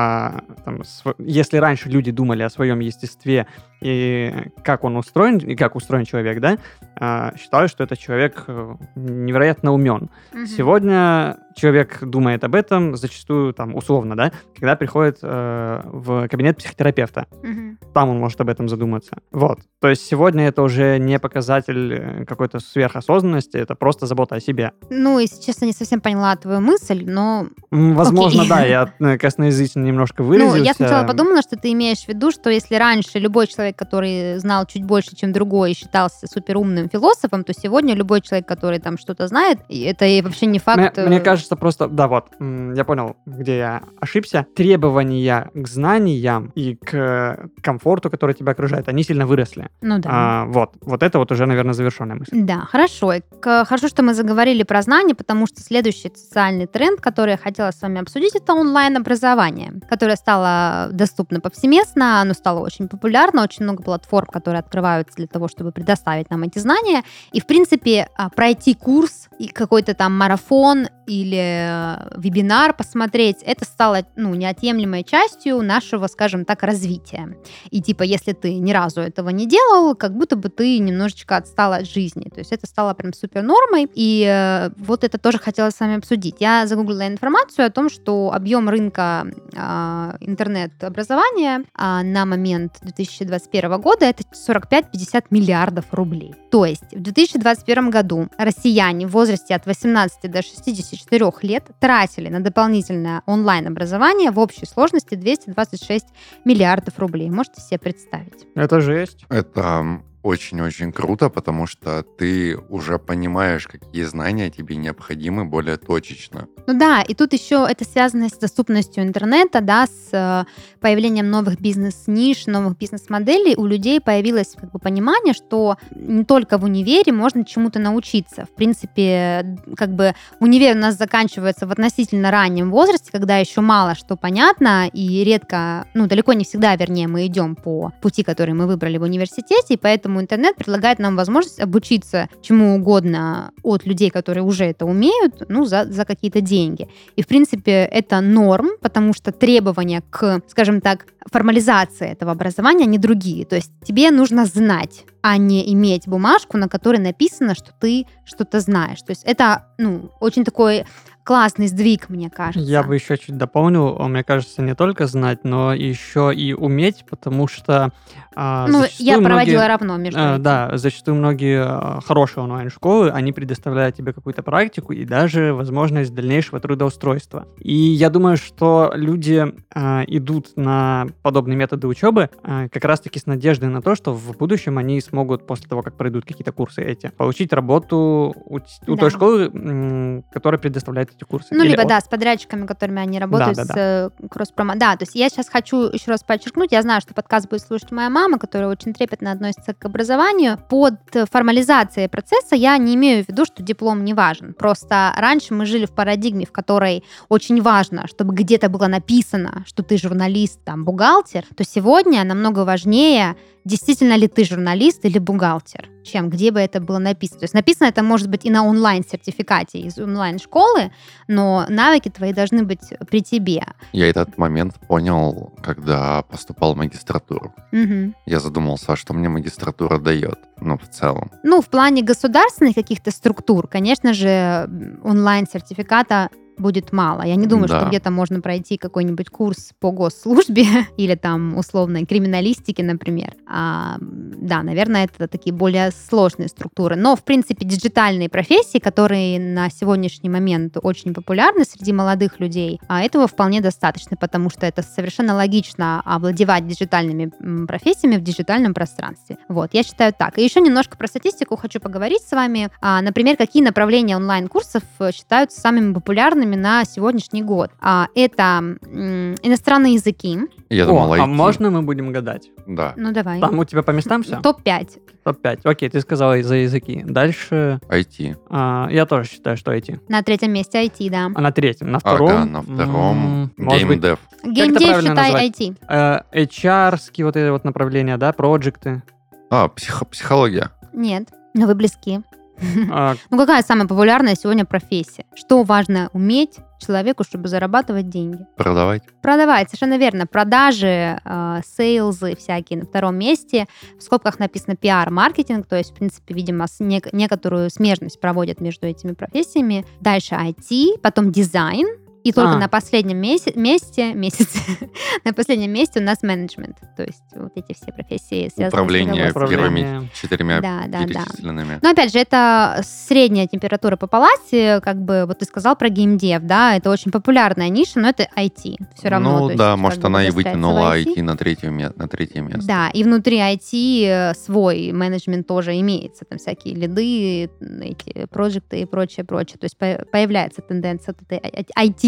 [0.65, 3.47] там, св- если раньше люди думали о своем естестве
[3.81, 6.59] и как он устроен, и как устроен человек, да,
[6.99, 10.11] а, считаю, что этот человек э, невероятно умен.
[10.47, 17.27] Сегодня человек думает об этом зачастую, там, условно, да, когда приходит э, в кабинет психотерапевта.
[17.43, 17.79] Мгм.
[17.95, 19.19] там он может об этом задуматься.
[19.33, 19.61] Вот.
[19.81, 24.73] То есть сегодня это уже не показатель э, какой-то сверхосознанности, это просто забота о себе.
[24.91, 27.47] Ну, если честно, не совсем поняла твою мысль, но...
[27.71, 28.51] Возможно, Окей.
[28.51, 30.59] да, я э, косноязычно немножко выразился.
[30.59, 34.39] Ну, я сначала подумала, что ты имеешь в виду, что если раньше любой человек, который
[34.39, 38.99] знал чуть больше, чем другой, и считался суперумным философом, то сегодня любой человек, который там
[38.99, 40.97] что-то знает, это вообще не факт.
[40.97, 44.47] Мне, э, мне кажется, просто, да, вот, я понял, где я ошибся.
[44.55, 49.69] Требования к знаниям и к э, комфорту, который тебя окружает, они сильно выросли.
[49.81, 50.09] Ну да.
[50.13, 52.31] А, вот, вот это вот уже, наверное, завершенная мысль.
[52.33, 53.13] Да, хорошо.
[53.41, 57.81] Хорошо, что мы заговорили про знания, потому что следующий социальный тренд, который я хотела с
[57.83, 64.27] вами обсудить, это онлайн-образование, которое стало доступно повсеместно, оно стало очень популярно, очень много платформ,
[64.27, 67.03] которые открываются для того, чтобы предоставить нам эти знания.
[67.33, 73.65] И, в принципе, а, пройти курс и какой-то там марафон или э, вебинар посмотреть, это
[73.65, 77.37] стало ну, неотъемлемой частью нашего, скажем так, развития.
[77.71, 81.73] И типа, если ты ни разу этого не делал, как будто бы ты немножечко отстал
[81.73, 82.29] от жизни.
[82.29, 83.89] То есть это стало прям супер нормой.
[83.95, 86.37] И э, вот это тоже хотела с вами обсудить.
[86.41, 93.46] Я загуглила информацию о том, что объем рынка а, интернет-образования а, на момент 2021
[93.79, 96.35] года это 45-50 миллиардов рублей.
[96.51, 102.41] То есть в 2021 году россияне в возрасте от 18 до 64 лет тратили на
[102.41, 106.07] дополнительное онлайн-образование в общей сложности 226
[106.45, 107.31] миллиардов рублей.
[107.31, 108.47] Можете себе представить?
[108.55, 109.25] Это жесть.
[109.29, 116.49] Это очень-очень круто, потому что ты уже понимаешь, какие знания тебе необходимы более точечно.
[116.67, 120.45] Ну да, и тут еще это связано с доступностью интернета, да, с э,
[120.81, 123.55] появлением новых бизнес-ниш, новых бизнес-моделей.
[123.57, 128.47] У людей появилось как бы понимание, что не только в универе можно чему-то научиться.
[128.47, 133.95] В принципе, как бы универ у нас заканчивается в относительно раннем возрасте, когда еще мало
[133.95, 138.67] что понятно, и редко, ну, далеко не всегда, вернее, мы идем по пути, который мы
[138.67, 144.45] выбрали в университете, и поэтому интернет предлагает нам возможность обучиться чему угодно от людей, которые
[144.45, 146.89] уже это умеют, ну, за, за какие-то деньги.
[147.17, 152.99] И, в принципе, это норм, потому что требования к, скажем так, формализации этого образования, они
[152.99, 153.45] другие.
[153.45, 158.61] То есть тебе нужно знать, а не иметь бумажку, на которой написано, что ты что-то
[158.61, 159.01] знаешь.
[159.01, 160.85] То есть это, ну, очень такой
[161.27, 162.61] классный сдвиг, мне кажется.
[162.71, 167.49] Я бы еще чуть дополнил, мне кажется, не только знать, но еще и уметь, потому
[167.49, 167.91] что
[168.39, 170.43] а, Ну, я проводила многие- равно между Э, этим.
[170.43, 171.65] Да, зачастую многие
[171.99, 177.49] э, хорошие онлайн-школы, они предоставляют тебе какую-то практику и даже возможность дальнейшего трудоустройства.
[177.59, 183.25] И я думаю, что люди э, идут на подобные методы учебы э, как раз-таки с
[183.27, 187.09] надеждой на то, что в будущем они смогут, после того, как пройдут какие-то курсы эти,
[187.09, 188.97] получить работу у, у Да.
[188.97, 191.55] той школы, м, которая предоставляет эти курсы.
[191.55, 194.75] Ну, Или либо, да, с подрядчиками, которыми они работают, да, с э, кросс-промо.
[194.77, 197.91] Да, то есть я сейчас хочу еще раз подчеркнуть, я знаю, что подкаст будет слушать
[197.91, 200.59] моя мама, которая очень трепетно относится к образованию.
[200.69, 204.55] Под э, формализацией процесса я не имею в виду, что диплом не важен.
[204.55, 209.83] Просто раньше мы жили в парадигме, в которой очень важно, чтобы где-то было написано, что
[209.83, 216.31] ты журналист, там, бухгалтер, то сегодня намного важнее, действительно ли ты журналист или бухгалтер, чем
[216.31, 217.41] где бы это было написано.
[217.41, 220.93] То есть написано это может быть и на онлайн-сертификате из онлайн-школы,
[221.29, 223.65] но навыки твои должны быть при тебе.
[223.93, 227.55] Я этот момент понял, когда поступал в магистратуру.
[227.73, 228.15] Мгм.
[228.27, 231.31] Я задумался, а что мне магистратура дает, ну, в целом.
[231.43, 234.69] Ну, в плане государственных каких-то структур, конечно же,
[235.03, 237.23] онлайн-сертификата будет мало.
[237.23, 237.81] Я не думаю, Да.
[237.81, 240.65] что где-то можно пройти какой-нибудь курс по госслужбе
[240.97, 243.35] или там условной криминалистике, например.
[243.47, 246.97] А, да, наверное, это такие более сложные структуры.
[246.97, 253.03] Но, в принципе, диджитальные профессии, которые на сегодняшний момент очень популярны среди молодых людей, а
[253.03, 257.33] этого вполне достаточно, потому что это совершенно логично овладевать диджитальными
[257.67, 259.39] профессиями в диджитальном пространстве.
[259.49, 260.39] Вот, я считаю так.
[260.39, 262.69] И еще немножко про статистику хочу поговорить с вами.
[262.81, 267.71] А, например, какие направления онлайн-курсов э, считаются самыми популярными на сегодняшний год?
[267.81, 270.39] А, это м, иностранные языки.
[270.71, 271.27] Я О, думал, а IT.
[271.27, 272.51] можно мы будем гадать?
[272.67, 273.41] Да, Ну, давай.
[273.41, 274.41] Там у тебя по местам все?
[274.41, 274.99] Топ-5.
[275.25, 275.61] Топ-5.
[275.65, 277.03] Окей, ты сказала за языки.
[277.05, 278.37] Дальше IT.
[278.51, 280.01] а, я тоже считаю, что эти.
[280.09, 281.31] На третьем месте IT, да.
[281.35, 282.29] А на третьем, на втором?
[282.31, 284.19] Ага, на втором м, может быть, геймдев.
[284.45, 285.61] Геймдев, правильно считай, назвать?
[285.61, 285.77] IT.
[285.89, 289.03] э, HR-ские вот эти вот направления, да, проекты.
[289.51, 290.71] А, психо- психология.
[290.93, 292.21] Нет, но вы близки.
[292.91, 295.25] А, Ну, какая самая популярная сегодня профессия?
[295.35, 298.39] Что важно уметь человеку, чтобы зарабатывать деньги?
[298.57, 299.03] Продавать.
[299.23, 300.27] Продавать, совершенно верно.
[300.27, 303.67] Продажи, э, сейлзы всякие на втором месте.
[303.99, 309.13] В скобках написано пиар-маркетинг, то есть, в принципе, видимо, нек- некоторую смежность проводят между этими
[309.13, 309.85] профессиями.
[310.01, 311.87] Дальше IT, потом дизайн,
[312.27, 312.59] и только А.
[312.59, 314.59] на последнем месяце, месте, месяце,
[315.25, 316.77] на последнем месте у нас менеджмент.
[316.97, 321.79] То есть вот эти все профессии связаны Управление с первыми четырьмя Да, да, да.
[321.83, 326.43] Но опять же, это средняя температура по палате, как бы, вот ты сказал про геймдев,
[326.43, 329.39] да, это очень популярная ниша, но это IT все равно.
[329.39, 332.67] Ну есть, да, может, она и вытянула в IT на третье, на третье место.
[332.67, 338.85] Да, и внутри IT э, свой менеджмент тоже имеется, там всякие лиды, эти проекты и
[338.85, 339.59] прочее, прочее.
[339.59, 341.67] То есть по- появляется тенденция вот этой ай-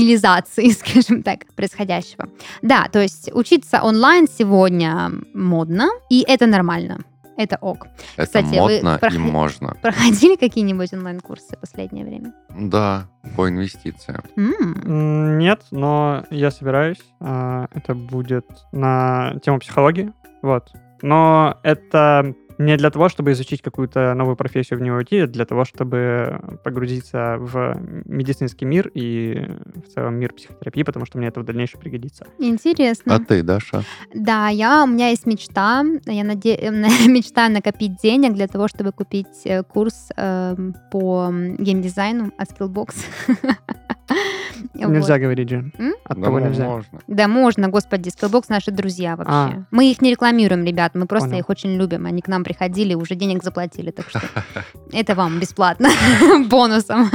[0.08, 2.28] айтилизации, скажем так, происходящего.
[2.62, 6.98] Да, то есть учиться онлайн сегодня модно, и это нормально.
[7.36, 7.86] Это ок.
[8.16, 9.76] Это Кстати, вы модно и можно.
[9.80, 12.32] Проходили какие-нибудь онлайн-курсы в последнее время?
[12.50, 14.24] Да, по инвестициям.
[14.36, 16.98] М, Нет, но я собираюсь.
[17.20, 20.12] А, Это будет на тему психологии.
[20.42, 20.72] Вот.
[21.02, 25.44] Но это не для того, чтобы изучить какую-то новую профессию в нее уйти, а для
[25.44, 29.46] того, чтобы погрузиться в медицинский мир и
[29.86, 32.26] в целом мир психотерапии, потому что мне это в дальнейшем пригодится.
[32.38, 33.14] Интересно.
[33.14, 33.84] А ты, Даша?
[34.14, 35.84] Да, я, у меня есть мечта.
[36.06, 36.56] Я наде...
[37.06, 42.94] мечтаю накопить денег для того, чтобы купить э, курс эм, по геймдизайну от Skillbox.
[44.74, 45.70] Нельзя говорить же.
[46.04, 46.64] От Да, того ну, нельзя.
[46.64, 46.98] можно.
[47.06, 49.32] Да, можно, господи, Skillbox наши друзья вообще.
[49.32, 49.64] А.
[49.70, 52.06] Мы их не рекламируем, ребят, мы просто их очень любим.
[52.06, 54.20] Они к нам приходили, уже денег заплатили, так что
[54.92, 55.88] это вам бесплатно,
[56.48, 57.10] бонусом.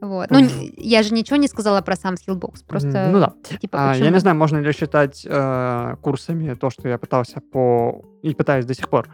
[0.00, 0.30] Вот.
[0.30, 0.40] Ну,
[0.76, 3.08] я же ничего не сказала про сам Skillbox, просто...
[3.12, 3.32] Ну да.
[3.58, 8.02] типа, А, я не знаю, можно ли считать э, курсами то, что я пытался по...
[8.22, 9.08] и пытаюсь до сих пор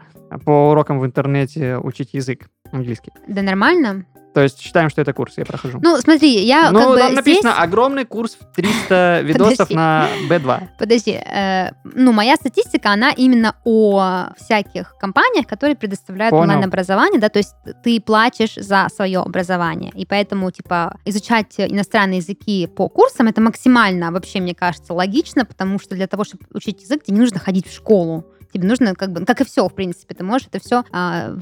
[0.45, 3.11] по урокам в интернете учить язык английский.
[3.27, 4.05] Да нормально.
[4.33, 5.79] То есть считаем, что это курс, я прохожу.
[5.81, 7.15] Ну, смотри, я ну, как бы там здесь...
[7.15, 10.69] написано огромный курс в 300 видосов на B2.
[10.77, 16.43] Подожди, э, ну, моя статистика, она именно о всяких компаниях, которые предоставляют Понял.
[16.43, 22.67] онлайн-образование, да, то есть ты платишь за свое образование, и поэтому, типа, изучать иностранные языки
[22.67, 27.03] по курсам, это максимально, вообще, мне кажется, логично, потому что для того, чтобы учить язык,
[27.03, 28.25] тебе не нужно ходить в школу.
[28.53, 30.83] Тебе нужно, как бы, как и все, в принципе, ты можешь это все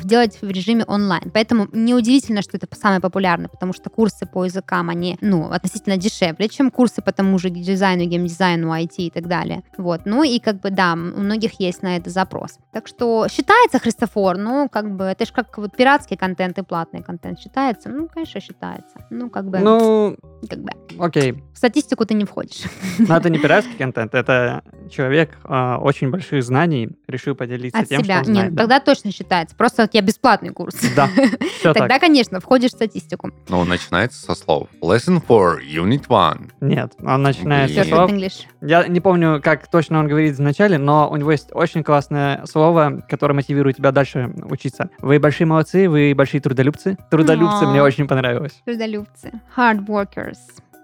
[0.04, 1.32] делать в режиме онлайн.
[1.34, 6.50] Поэтому неудивительно, что это самое популярное, потому что курсы по языкам, они, ну, относительно дешевле,
[6.50, 9.64] чем курсы по тому же дизайну, геймдизайну, IT и так далее.
[9.78, 10.02] Вот.
[10.06, 12.58] Ну и, как бы, да, у многих есть на это запрос.
[12.74, 17.02] Так что считается Христофор, ну, как бы, это же как вот пиратский контент и платный
[17.04, 17.90] контент считается?
[17.90, 19.06] Ну, конечно, считается.
[19.10, 20.18] Ну, как бы, Ну,
[20.50, 21.44] как бы, окей.
[21.54, 22.64] в статистику ты не входишь.
[23.00, 28.04] Но это не пиратский контент, это человек э, очень больших знаний решил поделиться От тем,
[28.04, 28.16] себя.
[28.22, 28.46] что он знает.
[28.50, 28.62] Нет, да.
[28.64, 29.56] тогда точно считается.
[29.56, 30.76] Просто у тебя бесплатный курс.
[30.96, 31.08] Да,
[31.60, 32.02] все Тогда, так.
[32.02, 33.32] конечно, входишь в статистику.
[33.48, 34.68] Ну, начинается со слов.
[34.82, 36.52] Lesson 4, Unit 1.
[36.62, 37.84] Нет, он начинает Блин.
[37.84, 38.12] со слов.
[38.12, 38.46] English.
[38.62, 42.46] Я не помню, как точно он говорит в начале, но у него есть очень классное
[42.46, 44.90] слово, которое мотивирует тебя дальше учиться.
[45.00, 46.98] Вы большие молодцы, вы большие трудолюбцы.
[47.10, 48.62] Трудолюбцы мне очень понравилось.
[48.66, 49.32] Трудолюбцы.
[49.56, 50.38] Hard workers.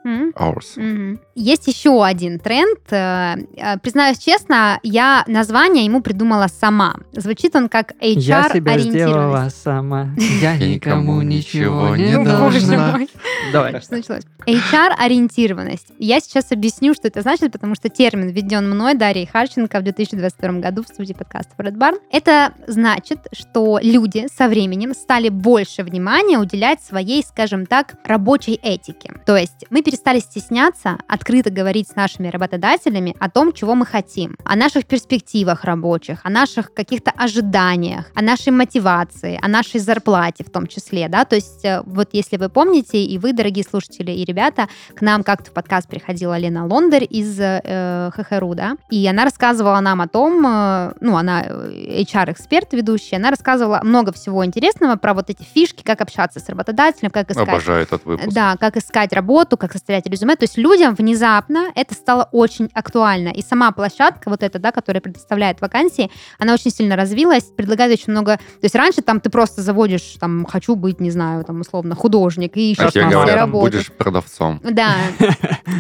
[0.03, 0.73] Ours.
[0.75, 1.19] Мгм.
[1.35, 2.79] Есть еще один тренд.
[2.91, 6.95] э, э, Признаюсь честно, я название ему придумала сама.
[7.13, 8.91] Звучит он как Я себя HR-ориентированность.
[8.91, 10.09] сделала сама.
[10.41, 12.99] Я никому ничего не должна.
[13.51, 13.81] Давай.
[13.81, 14.23] Что началось?
[14.45, 15.87] HR-ориентированность.
[15.99, 20.59] Я сейчас объясню, что это значит, потому что термин введен мной, Дарьей Харченко, в 2022
[20.59, 21.99] году в студии подкаста Red Barn.
[22.11, 29.13] Это значит, что люди со временем стали больше внимания уделять своей, скажем так, рабочей этике.
[29.25, 34.35] То есть мы перестали стесняться открыто говорить с нашими работодателями о том, чего мы хотим,
[34.43, 40.49] о наших перспективах рабочих, о наших каких-то ожиданиях, о нашей мотивации, о нашей зарплате в
[40.49, 44.25] том числе, да, то есть э, вот если вы помните, и вы, дорогие слушатели и
[44.25, 49.25] ребята, к нам как-то в подкаст приходила Лена Лондер из э, ХХРУ, да, и она
[49.25, 54.95] рассказывала нам о том, э, ну, она э, HR-эксперт ведущая, она рассказывала много всего интересного
[54.95, 58.33] про вот эти фишки, как общаться с работодателем, как искать Обожаю этот выпуск.
[58.33, 60.35] да, как искать работу, как составлять резюме.
[60.35, 63.29] То есть людям внезапно это стало очень актуально.
[63.29, 68.11] И сама площадка, вот эта, да, которая предоставляет вакансии, она очень сильно развилась, предлагает очень
[68.11, 68.37] много...
[68.37, 72.55] То есть раньше там ты просто заводишь, там, хочу быть, не знаю, там, условно, художник,
[72.55, 73.71] и А ищешь тебе Сейчас говорят, работу.
[73.71, 74.61] будешь продавцом.
[74.63, 74.95] Да.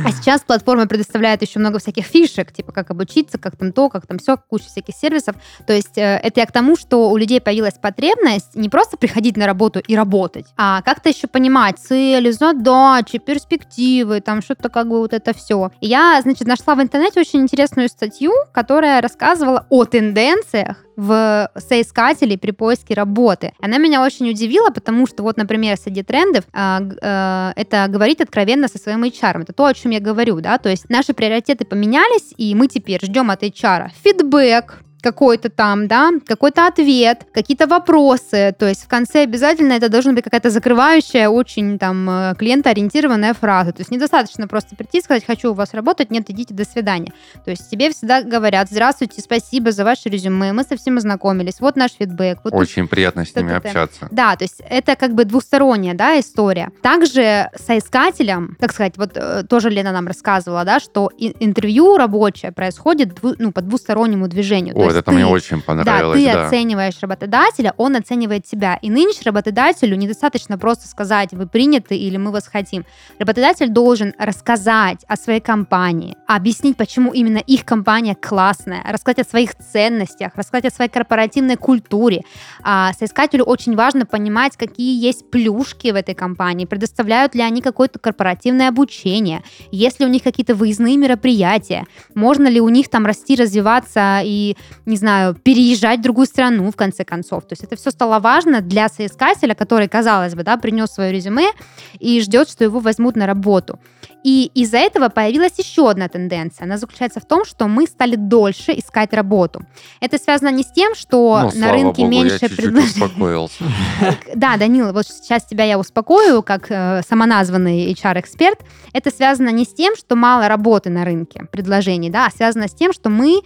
[0.05, 4.05] А сейчас платформа предоставляет еще много всяких фишек, типа как обучиться, как там то, как
[4.05, 5.35] там все, куча всяких сервисов.
[5.65, 9.37] То есть э, это я к тому, что у людей появилась потребность не просто приходить
[9.37, 13.92] на работу и работать, а как-то еще понимать цели, задачи, перспективы,
[14.25, 15.71] там что-то как бы вот это все.
[15.81, 22.51] Я, значит, нашла в интернете очень интересную статью, которая рассказывала о тенденциях в соискателей при
[22.51, 23.53] поиске работы.
[23.59, 28.67] Она меня очень удивила, потому что вот, например, среди трендов г- э, это говорить откровенно
[28.67, 29.41] со своим HR.
[29.41, 33.03] Это то, о чем я говорю, да, то есть наши приоритеты поменялись, и мы теперь
[33.03, 38.55] ждем от HR фидбэк, какой-то там, да, какой-то ответ, какие-то вопросы.
[38.57, 43.73] То есть в конце обязательно это должна быть какая-то закрывающая, очень там э, клиентоориентированная фраза.
[43.73, 47.11] То есть недостаточно просто прийти и сказать, хочу у вас работать, нет, идите, до свидания.
[47.43, 51.75] То есть тебе всегда говорят, здравствуйте, спасибо за ваше резюме, мы со всем ознакомились, вот
[51.75, 52.39] наш фидбэк.
[52.45, 54.07] Вот Очень приятно с ними общаться.
[54.09, 56.71] Да, то есть это как бы двусторонняя, да, история.
[56.81, 63.17] Также соискателям, так сказать, вот э, тоже Лена нам рассказывала, да, что интервью рабочее происходит
[63.21, 64.77] ну, по двустороннему движению.
[64.77, 66.23] Ой, это ты, мне очень понравилось.
[66.23, 66.47] Да, ты да.
[66.47, 68.77] оцениваешь работодателя, он оценивает тебя.
[68.81, 72.85] И нынче работодателю недостаточно просто сказать, вы приняты или мы вас хотим.
[73.19, 79.55] Работодатель должен рассказать о своей компании, объяснить, почему именно их компания классная, рассказать о своих
[79.55, 82.21] ценностях, рассказать о своей корпоративной культуре.
[82.61, 87.99] А соискателю очень важно понимать, какие есть плюшки в этой компании, предоставляют ли они какое-то
[87.99, 93.35] корпоративное обучение, есть ли у них какие-то выездные мероприятия, можно ли у них там расти,
[93.35, 97.43] развиваться и, не знаю, переезжать в другую страну, в конце концов.
[97.43, 101.51] То есть это все стало важно для соискателя, который, казалось бы, да, принес свое резюме
[101.99, 103.79] и ждет, что его возьмут на работу.
[104.23, 106.65] И из-за этого появилась еще одна тенденция.
[106.65, 109.65] Она заключается в том, что мы стали дольше искать работу.
[109.99, 113.49] Это связано не с тем, что ну, на рынке Богу, меньше предложений.
[114.35, 118.59] Да, Данила, вот сейчас тебя я успокою, как э, самоназванный HR-эксперт.
[118.93, 122.73] Это связано не с тем, что мало работы на рынке предложений, да, а связано с
[122.73, 123.41] тем, что мы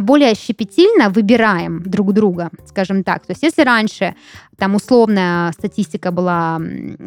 [0.00, 3.26] более щепетильно выбираем друг друга, скажем так.
[3.26, 4.14] То есть если раньше
[4.58, 6.60] там условная статистика была,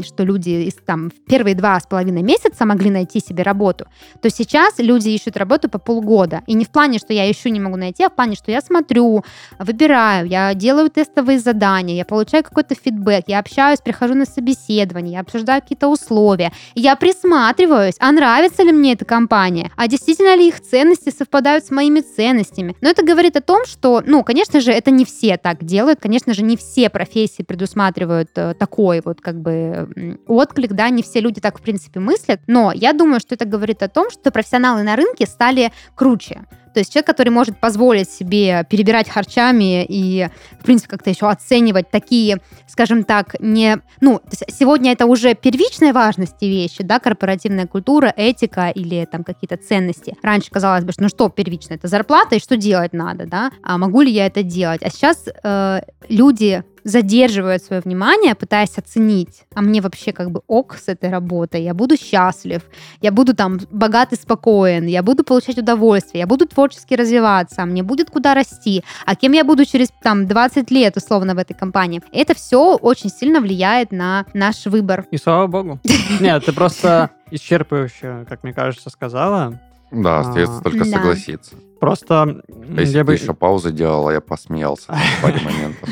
[0.04, 3.86] что люди там в первые два с половиной месяца могли найти себе работу,
[4.22, 6.42] то сейчас люди ищут работу по полгода.
[6.48, 8.62] И не в плане, что я еще не могу найти, а в плане, что я
[8.62, 9.24] смотрю,
[9.60, 15.20] выбираю, я делаю тестовые задания, я получаю какой-то фидбэк, я общаюсь, прихожу на собеседование, я
[15.22, 20.62] обсуждаю какие-то условия, я присматриваюсь, а нравится ли мне эта компания, а действительно ли их
[20.62, 22.76] ценности совпадают с моими ценностями.
[22.82, 26.34] Но это говорит о том, что, ну, конечно же, это не все так делают, конечно
[26.34, 31.42] же, не все профессии предусматривают э, такой вот как бы отклик, да, не все люди
[31.42, 34.96] так в принципе мыслят, но я думаю, что это говорит о том, что профессионалы на
[34.96, 36.46] рынке стали круче.
[36.76, 40.28] То есть человек, который может позволить себе перебирать харчами и,
[40.60, 43.78] в принципе, как-то еще оценивать такие, скажем так, не...
[44.02, 50.18] Ну, сегодня это уже первичной важности вещи, да, корпоративная культура, этика или там какие-то ценности.
[50.22, 53.52] Раньше казалось бы, что ну что первично, это зарплата, и что делать надо, да?
[53.64, 54.84] А могу ли я это делать?
[54.84, 55.80] А сейчас э,
[56.10, 61.64] люди задерживают свое внимание, пытаясь оценить, а мне вообще как бы ок с этой работой,
[61.64, 62.62] я буду счастлив,
[63.02, 67.66] я буду там богат и спокоен, я буду получать удовольствие, я буду творчески развиваться, а
[67.66, 71.56] мне будет куда расти, а кем я буду через там 20 лет условно в этой
[71.56, 72.04] компании.
[72.12, 75.06] Это все очень сильно влияет на наш выбор.
[75.10, 75.80] И слава богу.
[76.20, 79.60] Нет, ты просто исчерпывающе, как мне кажется, сказала.
[79.92, 81.56] Да, остается только согласиться.
[81.80, 82.44] Просто...
[82.78, 85.90] Если бы еще паузы делала, я посмеялся в паре моментов.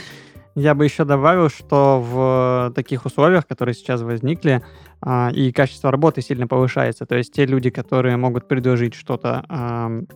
[0.56, 4.64] Я бы еще добавил, что в таких условиях, которые сейчас возникли,
[5.34, 7.06] и качество работы сильно повышается.
[7.06, 9.46] То есть те люди, которые могут предложить что-то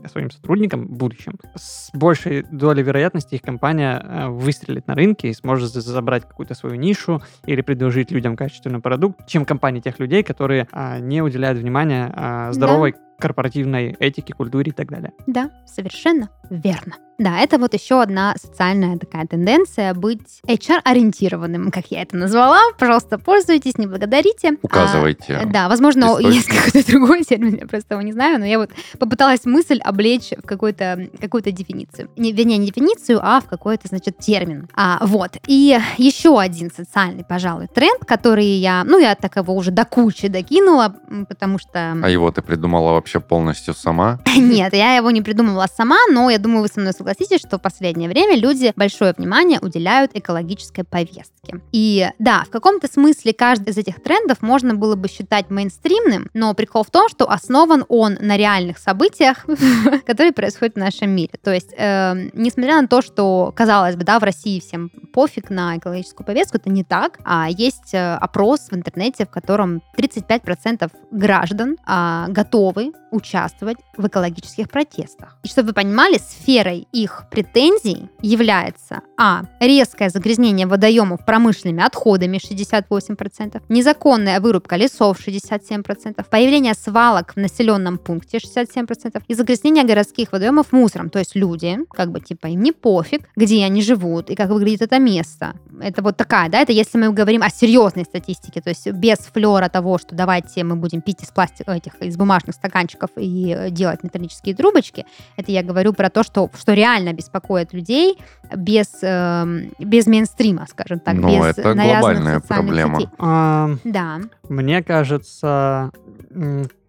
[0.10, 5.34] своим сотрудникам в будущем, с большей долей вероятности их компания а, выстрелит на рынке и
[5.34, 10.67] сможет забрать какую-то свою нишу или предложить людям качественный продукт, чем компания тех людей, которые
[10.71, 12.97] а, не уделяют внимания здоровой да.
[13.19, 15.12] корпоративной этике, культуре и так далее.
[15.26, 16.95] Да, совершенно верно.
[17.17, 22.60] Да, это вот еще одна социальная такая тенденция быть HR-ориентированным, как я это назвала.
[22.78, 24.58] Пожалуйста, пользуйтесь, не благодарите.
[24.78, 25.34] Указывайте.
[25.36, 26.34] А, да, возможно, источник.
[26.34, 30.32] есть какой-то другой термин, я просто его не знаю, но я вот попыталась мысль облечь
[30.38, 32.10] в какую-то какую дефиницию.
[32.18, 34.68] Не, вернее, не дефиницию, а в какой-то, значит, термин.
[34.76, 35.32] А, вот.
[35.48, 40.28] И еще один социальный, пожалуй, тренд, который я, ну, я так его уже до кучи
[40.28, 40.96] докинула,
[41.28, 41.96] потому что...
[42.02, 44.20] А его ты придумала вообще полностью сама?
[44.38, 47.62] Нет, я его не придумывала сама, но я думаю, вы со мной согласитесь, что в
[47.62, 51.62] последнее время люди большое внимание уделяют экологической повестке.
[51.72, 56.53] И да, в каком-то смысле каждый из этих трендов можно было бы считать мейнстримным, но
[56.53, 59.45] прикол в том, что основан он на реальных событиях,
[60.06, 61.34] которые происходят в нашем мире.
[61.43, 65.77] То есть, э, несмотря на то, что, казалось бы, да, в России всем пофиг на
[65.77, 67.19] экологическую повестку, это не так.
[67.23, 74.69] А есть э, опрос в интернете, в котором 35% граждан э, готовы участвовать в экологических
[74.69, 75.38] протестах.
[75.43, 79.45] И чтобы вы понимали, сферой их претензий является А.
[79.60, 88.38] Резкое загрязнение водоемов промышленными отходами 68%, незаконная вырубка лесов 67%, появление свалок в населенном пункте
[88.38, 91.10] 67% и загрязнение городских водоемов мусором.
[91.10, 94.84] То есть люди, как бы типа им не пофиг, где они живут и как выглядит
[94.84, 95.56] это место.
[95.82, 99.67] Это вот такая, да, это если мы говорим о серьезной статистике, то есть без флера
[99.67, 104.56] того, что давайте мы будем пить из пластика, этих, из бумажных стаканчиков и делать металлические
[104.56, 108.19] трубочки, это я говорю про то, что, что реально беспокоит людей
[108.56, 109.46] без, э,
[109.80, 112.96] без мейнстрима, скажем так, Ну, без это глобальная проблема.
[113.02, 113.10] сетей.
[113.20, 114.20] А, Да.
[114.50, 115.92] Мне кажется,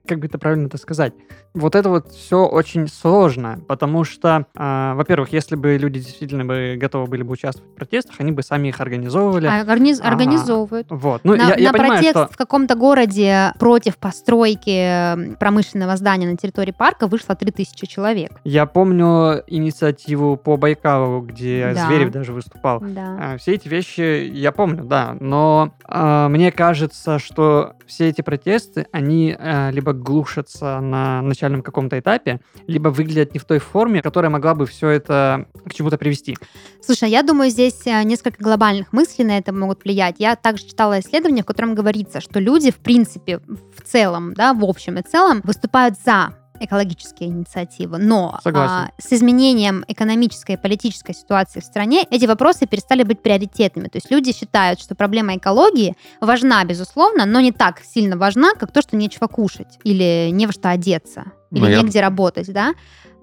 [0.07, 1.13] как бы это правильно это сказать,
[1.55, 6.77] вот это вот все очень сложно, потому что, а, во-первых, если бы люди действительно бы
[6.79, 9.47] готовы были бы участвовать в протестах, они бы сами их организовывали.
[9.47, 10.09] А организ- Ага.
[10.11, 10.87] организовывают.
[10.91, 11.23] Вот.
[11.25, 12.29] Ну, на я, я на понимаю, протест что...
[12.33, 18.33] в каком-то городе против постройки промышленного здания на территории парка вышло 3000 человек.
[18.45, 21.87] Я помню инициативу по Байкалу, где Да.
[21.87, 22.81] Зверев даже выступал.
[22.81, 23.17] Да.
[23.21, 28.87] А, Все эти вещи я помню, да, но а, мне кажется, что все эти протесты,
[28.93, 34.31] они а, либо глушатся на начальном каком-то этапе, либо выглядят не в той форме, которая
[34.31, 36.37] могла бы все это к чему-то привести.
[36.83, 40.17] Слушай, я думаю, здесь э, несколько глобальных мыслей на это могут влиять.
[40.19, 44.65] Я также читала исследование, в котором говорится, что люди, в принципе, в целом, да, в
[44.65, 48.73] общем и целом, выступают за экологические инициативы, но Согласен.
[48.73, 53.89] а, с изменением экономической и политической ситуации в стране эти вопросы перестали быть приоритетными.
[53.89, 58.73] То есть люди считают, что проблема экологии важна, безусловно, но не так сильно важна, как
[58.73, 62.75] то, что нечего кушать или не во что одеться, или Ну, я- негде работать, да?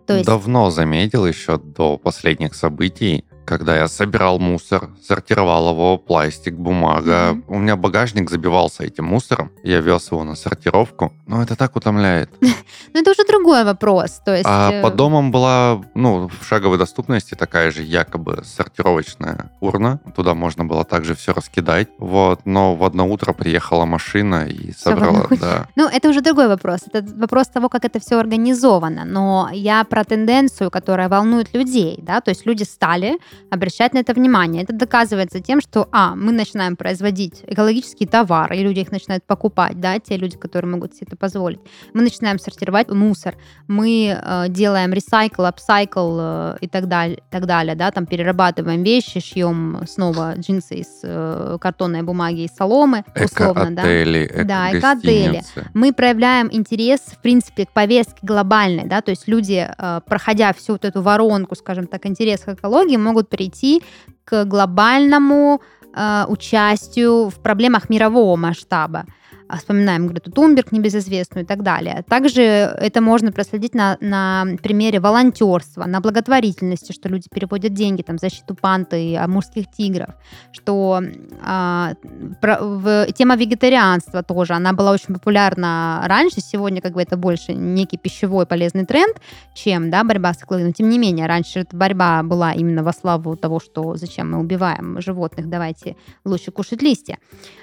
[0.08, 6.56] То есть Давно заметил, еще до последних событий, когда я собирал мусор, сортировал его, пластик,
[6.56, 7.34] бумага.
[7.34, 7.44] Мгм.
[7.48, 9.52] У меня багажник забивался этим мусором.
[9.64, 11.14] Я вез его на сортировку.
[11.28, 12.30] Но это так утомляет.
[12.94, 14.22] Ну, это уже другой вопрос.
[14.26, 19.52] То есть, А э, под домом была, ну, в шаговой доступности такая же якобы сортировочная
[19.60, 20.00] урна.
[20.16, 21.90] Туда можно было также все раскидать.
[21.98, 22.46] Вот.
[22.46, 25.68] Но в одно утро приехала машина и собрала, да.
[25.76, 26.82] Ну, это уже другой вопрос.
[26.92, 29.04] Это вопрос того, как это все организовано.
[29.04, 33.20] Но я про тенденцию, которая волнует людей, да, то есть люди стали
[33.50, 34.64] обращать на это внимание.
[34.64, 39.80] Это доказывается тем, что, а, мы начинаем производить экологические товары, и люди их начинают покупать,
[39.80, 41.60] да, те люди, которые могут себе это позволить.
[41.94, 43.36] Мы начинаем сортировать мусор,
[43.68, 49.20] мы э, делаем ресайкл, апсайкл э, и так далее, так далее, да, там перерабатываем вещи,
[49.20, 53.84] шьем снова джинсы из э, картонной бумаги и соломы, условно, да.
[53.84, 55.44] Эко-отели, Да, эко-отели.
[55.74, 60.74] мы проявляем интерес, в принципе, к повестке глобальной, да, то есть люди, э, проходя всю
[60.74, 63.82] вот эту воронку, скажем так, интерес к экологии, могут прийти
[64.24, 65.62] к глобальному
[65.94, 69.06] э, участию в проблемах мирового масштаба.
[69.48, 72.04] А Вспоминаем Грету Тунберг, небезызвестную и так далее.
[72.10, 78.18] Также это можно проследить на, на примере волонтерства, на благотворительности, что люди переводят деньги там,
[78.18, 80.10] в защиту панты и амурских тигров,
[80.52, 81.00] что
[81.44, 81.94] а,
[82.42, 87.54] про- в- тема вегетарианства тоже, она была очень популярна раньше, сегодня как бы это больше
[87.54, 89.18] некий пищевой полезный тренд,
[89.54, 90.68] чем да, борьба с экологией.
[90.68, 94.40] Но тем не менее, раньше эта борьба была именно во славу того, что зачем мы
[94.40, 97.20] убиваем животных, давайте лучше кушать листья.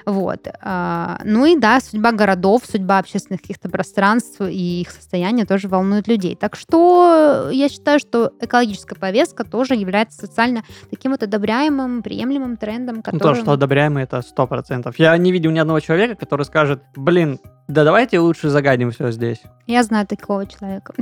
[0.06, 0.46] Вот.
[0.60, 6.08] А, Ну и да, судьба городов, судьба общественных каких-то пространств и их состояние тоже волнует
[6.08, 6.34] людей.
[6.36, 12.96] Так что я считаю, что экологическая повестка тоже является социально таким вот одобряемым, приемлемым трендом,
[12.96, 13.34] Ну, который...
[13.36, 14.98] то, что одобряемый, это сто процентов.
[14.98, 19.42] Я не видел ни одного человека, который скажет, блин, да давайте лучше загадим все здесь.
[19.66, 20.92] Я знаю такого человека.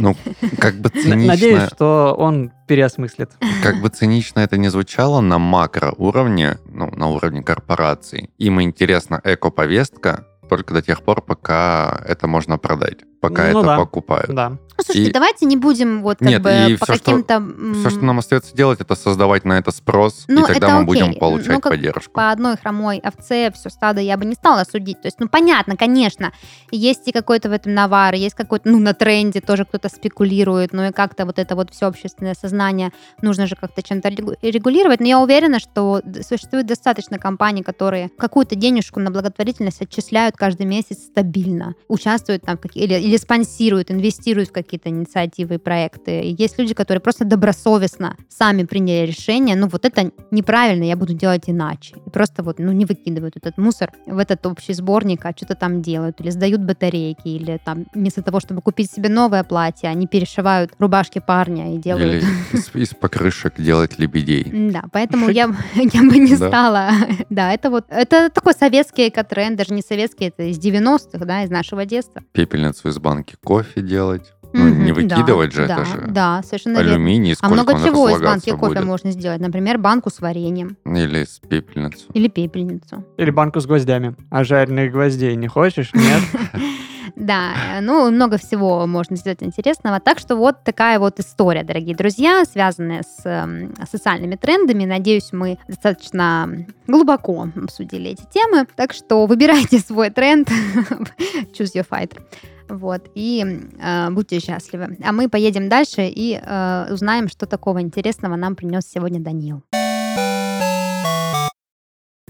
[0.00, 0.16] Ну,
[0.58, 1.26] как бы цинично...
[1.26, 3.30] Надеюсь, что он переосмыслит.
[3.62, 10.26] Как бы цинично это ни звучало, на макроуровне, ну, на уровне корпораций, им интересна эко-повестка
[10.48, 13.76] только до тех пор, пока это можно продать, пока Ну это да.
[13.76, 14.30] покупают.
[14.34, 14.58] Да.
[14.88, 17.42] Ну, слушайте, И- давайте не будем вот как Нет, бы и по каким-то...
[17.80, 21.06] Все, что нам остается делать, это создавать на это спрос, Ну, и тогда мы будем
[21.08, 21.18] окей.
[21.18, 22.12] получать Ну, как поддержку.
[22.12, 25.00] по одной хромой овце все стадо я бы не стала судить.
[25.02, 26.32] То есть, ну, понятно, конечно,
[26.70, 30.84] есть и какой-то в этом навар, есть какой-то, ну, на тренде тоже кто-то спекулирует, ну,
[30.88, 35.00] и как-то вот это вот все общественное сознание нужно же как-то чем-то регу- регулировать.
[35.00, 40.98] Но я уверена, что существует достаточно компаний, которые какую-то денежку на благотворительность отчисляют каждый месяц
[40.98, 46.20] стабильно, участвуют там или, или спонсируют, инвестируют в какие-то инициативы и проекты.
[46.22, 51.14] И есть люди, которые просто добросовестно сами приняли решение, ну, вот это неправильно, я буду
[51.14, 51.94] делать иначе.
[52.06, 55.82] И просто вот, ну, не выкидывают этот мусор в этот общий сборник, а что-то там
[55.82, 60.72] делают, или сдают батарейки, или там вместо того, чтобы купить себе новое платье, они перешивают
[60.78, 62.22] рубашки парня и делают...
[62.22, 64.44] Или из, из покрышек делать лебедей.
[64.72, 66.48] Да, поэтому я, я бы не Да.
[66.48, 66.90] стала.
[67.30, 71.50] Да, это вот, это такой советский экотренд, даже не советский, это из 90-х, да, из
[71.50, 72.22] нашего детства.
[72.32, 74.32] Пепельницу из банки кофе делать.
[74.56, 76.92] Ну, не Мгм, да, выкидывать же, да, это же Да, совершенно верно.
[76.92, 78.84] алюминий, А сколько много он чего из банки разлагаться кофе будет.
[78.84, 79.40] можно сделать.
[79.40, 82.06] Например, банку с вареньем Или с пепельницу.
[82.14, 83.04] или пепельницу.
[83.18, 84.16] Или банку с гвоздями.
[84.30, 85.92] А жареных гвоздей не хочешь?
[85.94, 86.22] Нет?
[87.14, 90.00] Да, ну, много всего можно сделать интересного.
[90.00, 94.84] Так что вот такая вот история, дорогие друзья, связанная с эм, социальными трендами.
[94.84, 98.66] Надеюсь, мы достаточно глубоко обсудили эти темы.
[98.76, 100.48] Так что выбирайте свой тренд.
[101.52, 102.20] Choose your fighter.
[102.68, 103.44] Вот, и
[103.78, 104.98] э, будьте счастливы.
[105.04, 109.62] А мы поедем дальше и э, узнаем, что такого интересного нам принес сегодня Данил.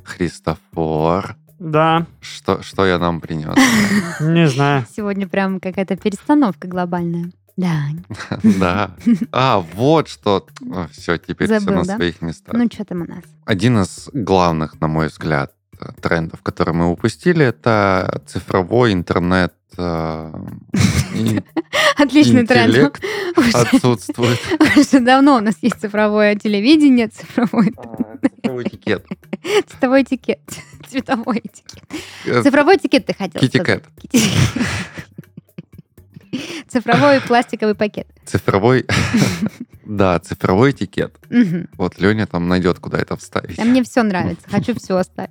[0.02, 1.36] Христофор.
[1.58, 3.56] Да, Что, что я нам принес?
[4.20, 4.86] не знаю.
[4.94, 7.30] Сегодня прям какая-то перестановка глобальная.
[7.56, 7.84] Да,
[8.42, 8.90] Да.
[9.32, 10.46] А, вот что.
[10.92, 12.54] Все, теперь все на своих местах.
[12.54, 13.24] ну что там у нас?
[13.46, 15.52] Один из главных, на мой взгляд,
[16.00, 19.52] трендов, которые мы упустили, это цифровой интернет.
[19.78, 20.32] э,
[21.96, 22.98] Отличный тренд.
[23.54, 24.38] Отсутствует.
[24.76, 27.72] Уже давно у нас есть цифровое телевидение, цифровой,
[28.22, 29.06] Цифровой этикет.
[29.68, 30.40] цветовой этикет.
[30.88, 31.82] Цветовой этикет.
[32.26, 33.42] Э, Цифровой этикет ты хотел.
[33.42, 33.82] Kitty-
[36.68, 38.06] Цифровой пластиковый пакет.
[38.24, 38.86] Цифровой...
[39.84, 41.16] Да, цифровой этикет.
[41.76, 43.58] Вот Леня там найдет, куда это вставить.
[43.58, 44.42] А мне все нравится.
[44.50, 45.30] Хочу все оставить.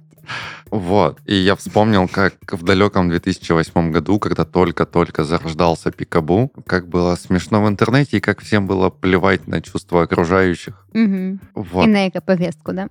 [0.72, 1.20] Вот.
[1.26, 7.64] И я вспомнил, как в далеком 2008 году, когда только-только зарождался Пикабу, как было смешно
[7.64, 10.86] в интернете и как всем было плевать на чувства окружающих.
[10.94, 11.40] Мгм.
[11.54, 11.86] Вот.
[11.86, 12.90] И на эко-повестку, да?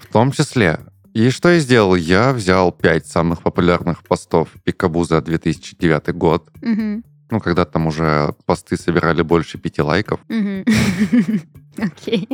[0.00, 0.80] В том числе.
[1.14, 1.94] И что я сделал?
[1.96, 6.50] Я взял пять самых популярных постов Пикабу за 2009 год.
[6.62, 7.04] Мгм.
[7.30, 10.20] Ну, когда там уже посты собирали больше пяти лайков.
[11.78, 12.28] Окей.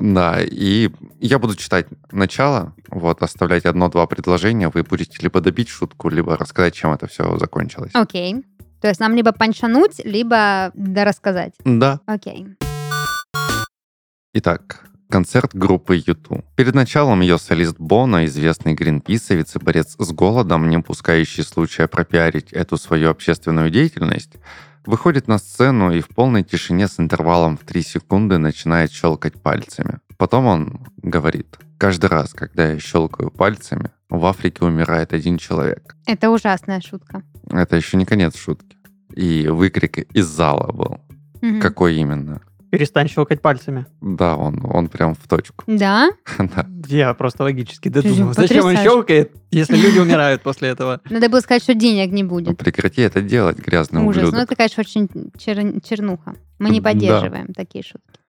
[0.00, 0.90] Да, и
[1.20, 4.68] я буду читать начало, вот, оставлять одно-два предложения.
[4.68, 7.90] Вы будете либо добить шутку, либо рассказать, чем это все закончилось.
[7.94, 8.44] Окей.
[8.80, 11.54] То есть нам либо панчануть, либо дорассказать.
[11.64, 12.00] Да.
[12.06, 12.46] Окей.
[14.34, 16.44] Итак, концерт группы YouTube.
[16.54, 22.52] Перед началом ее солист Бона, известный гринписовец и борец с голодом, не упускающий случая пропиарить
[22.52, 24.34] эту свою общественную деятельность,
[24.86, 29.98] выходит на сцену и в полной тишине с интервалом в 3 секунды начинает щелкать пальцами.
[30.16, 35.94] Потом он говорит, каждый раз, когда я щелкаю пальцами, в Африке умирает один человек.
[36.06, 37.22] Это ужасная шутка.
[37.50, 38.76] Это еще не конец шутки.
[39.14, 41.00] И выкрик из зала был.
[41.40, 41.60] Мгм.
[41.60, 42.40] Какой именно?
[42.70, 43.86] Перестань щелкать пальцами.
[44.00, 45.64] Да, он, он прям в точку.
[45.66, 46.10] Да?
[46.38, 46.66] Да.
[46.86, 48.34] Я просто логически додумал.
[48.34, 51.00] Зачем он щелкает, если люди умирают после этого?
[51.10, 52.58] Надо было сказать, что денег не Ну, будет.
[52.58, 54.22] прекрати это делать, грязный Ужас.
[54.22, 54.44] Ну, ублюдок.
[54.46, 55.06] это, конечно, очень
[55.38, 56.34] чер- чернуха.
[56.58, 56.90] Мы не Да.
[56.90, 58.20] поддерживаем такие шутки.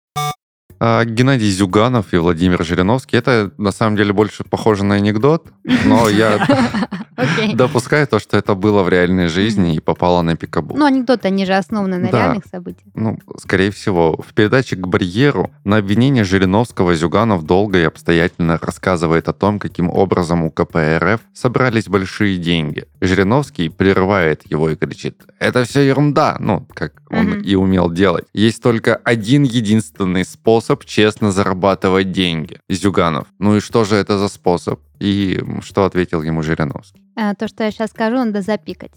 [0.82, 5.52] А, Геннадий Зюганов и Владимир Жириновский, это на самом деле больше похоже на анекдот,
[5.86, 6.38] но я
[7.54, 10.76] Допускаю то, что это было в реальной жизни и попало на пикабу.
[10.78, 12.18] Ну, анекдоты, они же основаны на Да.
[12.20, 12.88] реальных событиях.
[12.96, 19.28] Ну, скорее всего, в передаче «К барьеру» на обвинение Жириновского Зюганов долго и обстоятельно рассказывает
[19.28, 22.86] о том, каким образом у КПРФ собрались большие деньги.
[23.02, 28.26] Жириновский прерывает его и кричит «Это все ерунда!» Ну, как он и умел делать.
[28.34, 32.60] Есть только один единственный способ честно зарабатывать деньги.
[32.70, 33.28] Зюганов.
[33.40, 34.80] Ну и что же это за способ?
[35.00, 37.02] И что ответил ему Жириновский?
[37.16, 38.92] А, то, что я сейчас скажу, надо запикать.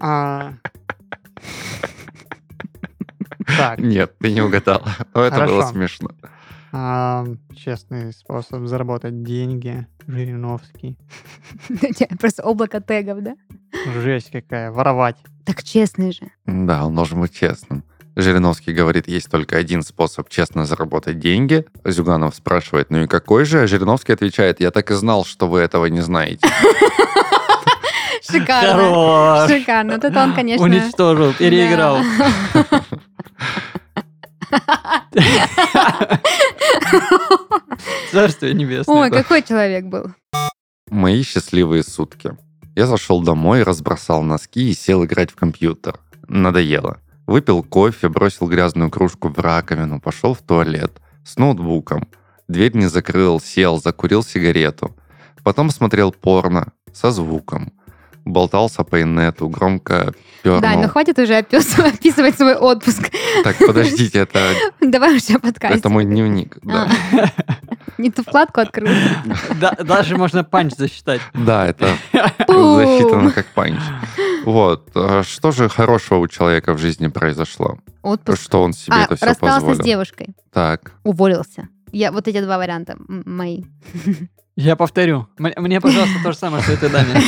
[0.00, 0.54] А.
[3.58, 4.82] Так, Нет, ты не угадал.
[5.12, 6.08] Но это было смешно.
[6.72, 9.86] а, честный способ заработать деньги.
[10.06, 10.98] Жириновский.
[11.68, 13.34] У тебя Просто облако тегов, да?
[14.02, 14.70] Жесть какая.
[14.70, 15.16] Воровать.
[15.44, 16.30] Так честный же.
[16.46, 17.84] Да, он должен быть честным.
[18.16, 21.64] Жириновский говорит, есть только один способ честно заработать деньги.
[21.84, 23.62] Зюганов спрашивает, ну и какой же?
[23.62, 26.46] А Жириновский отвечает, я так и знал, что вы этого не знаете.
[28.30, 28.72] Шикарно.
[28.72, 29.50] Хорош.
[29.50, 29.92] Шикарно.
[29.92, 30.64] Это он, конечно...
[30.64, 31.98] Уничтожил, переиграл.
[38.12, 38.94] Царствие небесное.
[38.94, 40.12] Ой, какой человек был.
[40.88, 42.36] Мои счастливые сутки.
[42.76, 45.98] Я зашел домой, разбросал носки и сел играть в компьютер.
[46.28, 47.00] Надоело.
[47.26, 52.08] Выпил кофе, бросил грязную кружку в раковину, пошел в туалет с ноутбуком.
[52.48, 54.94] Дверь не закрыл, сел, закурил сигарету.
[55.42, 57.72] Потом смотрел порно со звуком.
[58.24, 60.60] Болтался по инету, громко пернул.
[60.60, 63.10] Да, ну хватит уже опис- описывать свой отпуск.
[63.42, 64.40] Так, подождите, это,
[64.80, 65.76] Давай уже подкаст.
[65.76, 66.58] это мой дневник.
[66.62, 66.88] Да.
[67.98, 68.88] Не ту вкладку открыл.
[69.60, 71.20] Да, даже можно панч засчитать.
[71.34, 71.96] да, это
[72.48, 73.78] засчитано как панч.
[74.44, 74.90] Вот.
[74.94, 77.78] а Что же хорошего у человека в жизни произошло?
[78.02, 78.42] Отпуск.
[78.42, 79.84] Что он себе А, это все расстался с позволил?
[79.84, 80.28] девушкой.
[80.52, 80.92] Так.
[81.04, 81.68] Уволился.
[81.92, 83.62] Я, вот эти два варианта мои.
[84.56, 85.26] Я повторю.
[85.38, 87.20] Мне, пожалуйста, то же самое, что и ты, Даня.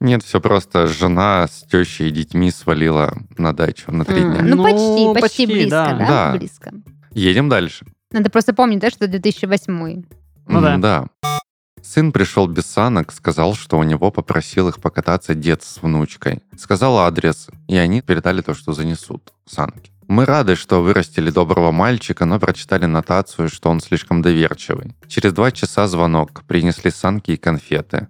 [0.00, 4.42] Нет, все просто жена с тещей и детьми свалила на дачу на три дня.
[4.42, 4.62] Ну, Ну,
[5.14, 6.34] почти, почти, близко, да.
[6.36, 6.72] Близко.
[7.12, 7.84] Едем дальше.
[8.12, 10.02] Надо просто помнить, да, что 2008
[10.46, 10.76] Ну да.
[10.76, 11.06] Да.
[11.82, 16.42] Сын пришел без санок, сказал, что у него попросил их покататься дед с внучкой.
[16.56, 19.90] Сказал адрес, и они передали то, что занесут санки.
[20.06, 24.96] Мы рады, что вырастили доброго мальчика, но прочитали нотацию, что он слишком доверчивый.
[25.06, 28.08] Через два часа звонок, принесли санки и конфеты.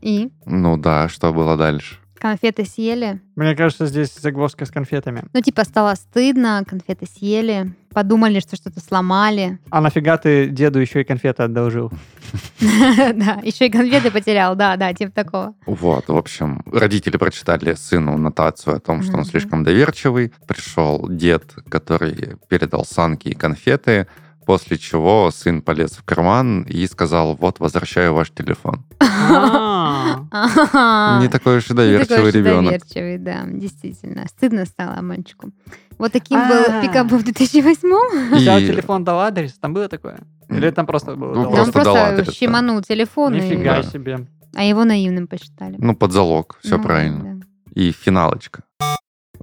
[0.00, 1.96] И Ну да, что было дальше?
[2.22, 3.20] конфеты съели.
[3.34, 5.24] Мне кажется, здесь загвоздка с конфетами.
[5.32, 7.74] Ну, типа, стало стыдно, конфеты съели.
[7.92, 9.58] Подумали, что что-то сломали.
[9.70, 11.90] А нафига ты деду еще и конфеты одолжил?
[12.60, 15.54] Да, еще и конфеты потерял, да, да, типа такого.
[15.66, 20.32] Вот, в общем, родители прочитали сыну нотацию о том, что он слишком доверчивый.
[20.46, 24.06] Пришел дед, который передал санки и конфеты,
[24.44, 28.84] после чего сын полез в карман и сказал, вот, возвращаю ваш телефон.
[29.00, 31.20] А.
[31.22, 32.72] Не такой уж и доверчивый ребенок.
[32.72, 34.26] доверчивый, да, действительно.
[34.28, 35.50] Стыдно стало мальчику.
[35.98, 36.48] Вот таким А.
[36.48, 40.18] был пикабу в 2008 Взял телефон, дал адрес, там было такое?
[40.48, 41.34] Или там просто было?
[41.34, 44.26] Ну, дал Он просто просто щеманул телефон, и- Нифига себе.
[44.54, 45.76] а его наивным посчитали.
[45.78, 47.40] Ну, под залог, все Ну, правильно.
[47.74, 48.62] И финалочка.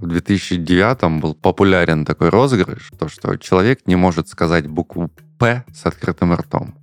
[0.00, 5.84] В 2009 был популярен такой розыгрыш, то, что человек не может сказать букву «П» с
[5.84, 6.74] открытым ртом.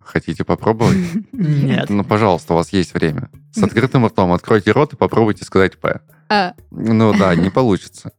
[0.00, 0.96] Хотите попробовать?
[1.32, 1.90] Нет.
[1.90, 3.30] Ну, пожалуйста, у вас есть время.
[3.52, 6.00] С открытым ртом откройте рот и попробуйте сказать «П».
[6.28, 8.10] А, Ну да, не получится.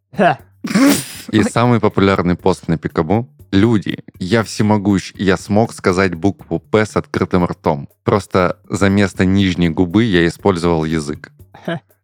[1.31, 3.29] И самый популярный пост на Пикабу.
[3.51, 7.89] Люди, я всемогущ, я смог сказать букву «П» с открытым ртом.
[8.05, 11.33] Просто за место нижней губы я использовал язык.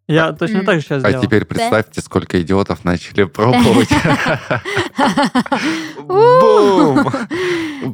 [0.06, 1.24] Я точно так же сейчас А сделал.
[1.24, 3.88] теперь представьте, сколько идиотов начали пробовать.
[5.98, 7.10] Бум!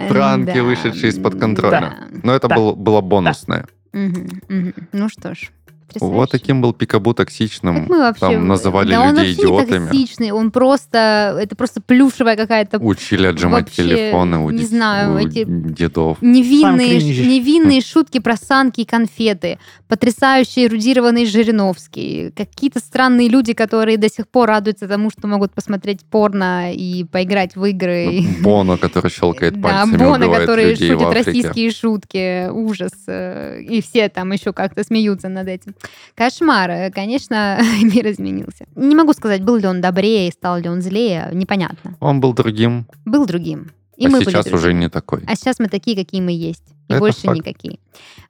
[0.09, 1.95] Пранки, вышедшие из-под контроля.
[2.23, 3.67] Но это было бонусное.
[3.93, 5.51] Ну что ж,
[5.93, 6.15] потрясающе.
[6.17, 7.81] Вот таким был Пикабу токсичным.
[7.81, 8.21] Как мы вообще...
[8.21, 9.87] Там называли да он людей не идиотами.
[9.89, 11.37] токсичный, он просто...
[11.41, 16.19] Это просто плюшевая какая-то Учили отжимать Вообще, телефоны у, не знаю, у эти- дедов.
[16.21, 24.09] Невинные, невинные шутки про санки и конфеты, потрясающий эрудированный Жириновский, какие-то странные люди, которые до
[24.09, 28.23] сих пор радуются тому, что могут посмотреть порно и поиграть в игры.
[28.41, 32.93] Боно, который щелкает Да, пальцами, Бона, убивает который шутит российские шутки, ужас.
[33.07, 35.75] э, И все там еще как-то смеются над этим.
[36.15, 36.91] Кошмар.
[36.93, 38.67] Конечно, мир изменился.
[38.75, 41.97] Не могу сказать, был ли он добрее, стал ли он злее, непонятно.
[42.01, 43.71] Он был другим, Был другим.
[43.97, 44.81] И а мы были сейчас уже другими.
[44.85, 45.23] не такой.
[45.27, 46.65] А сейчас мы такие, какие мы есть.
[46.89, 47.37] И Это больше факт.
[47.37, 47.79] никакие.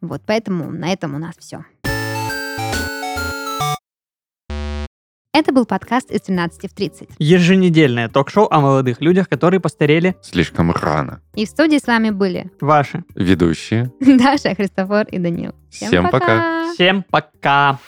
[0.00, 1.64] Вот, поэтому на этом у нас все.
[5.32, 7.10] Это был подкаст из 13 в 30.
[7.20, 10.16] Еженедельное ток-шоу о молодых людях, которые постарели.
[10.22, 11.20] Слишком рано.
[11.36, 13.04] И в студии с вами были Ваши.
[13.14, 13.92] Ведущие.
[14.00, 15.54] Даша, Христофор и Данил.
[15.70, 16.72] Всем пока.
[16.74, 17.78] Всем пока.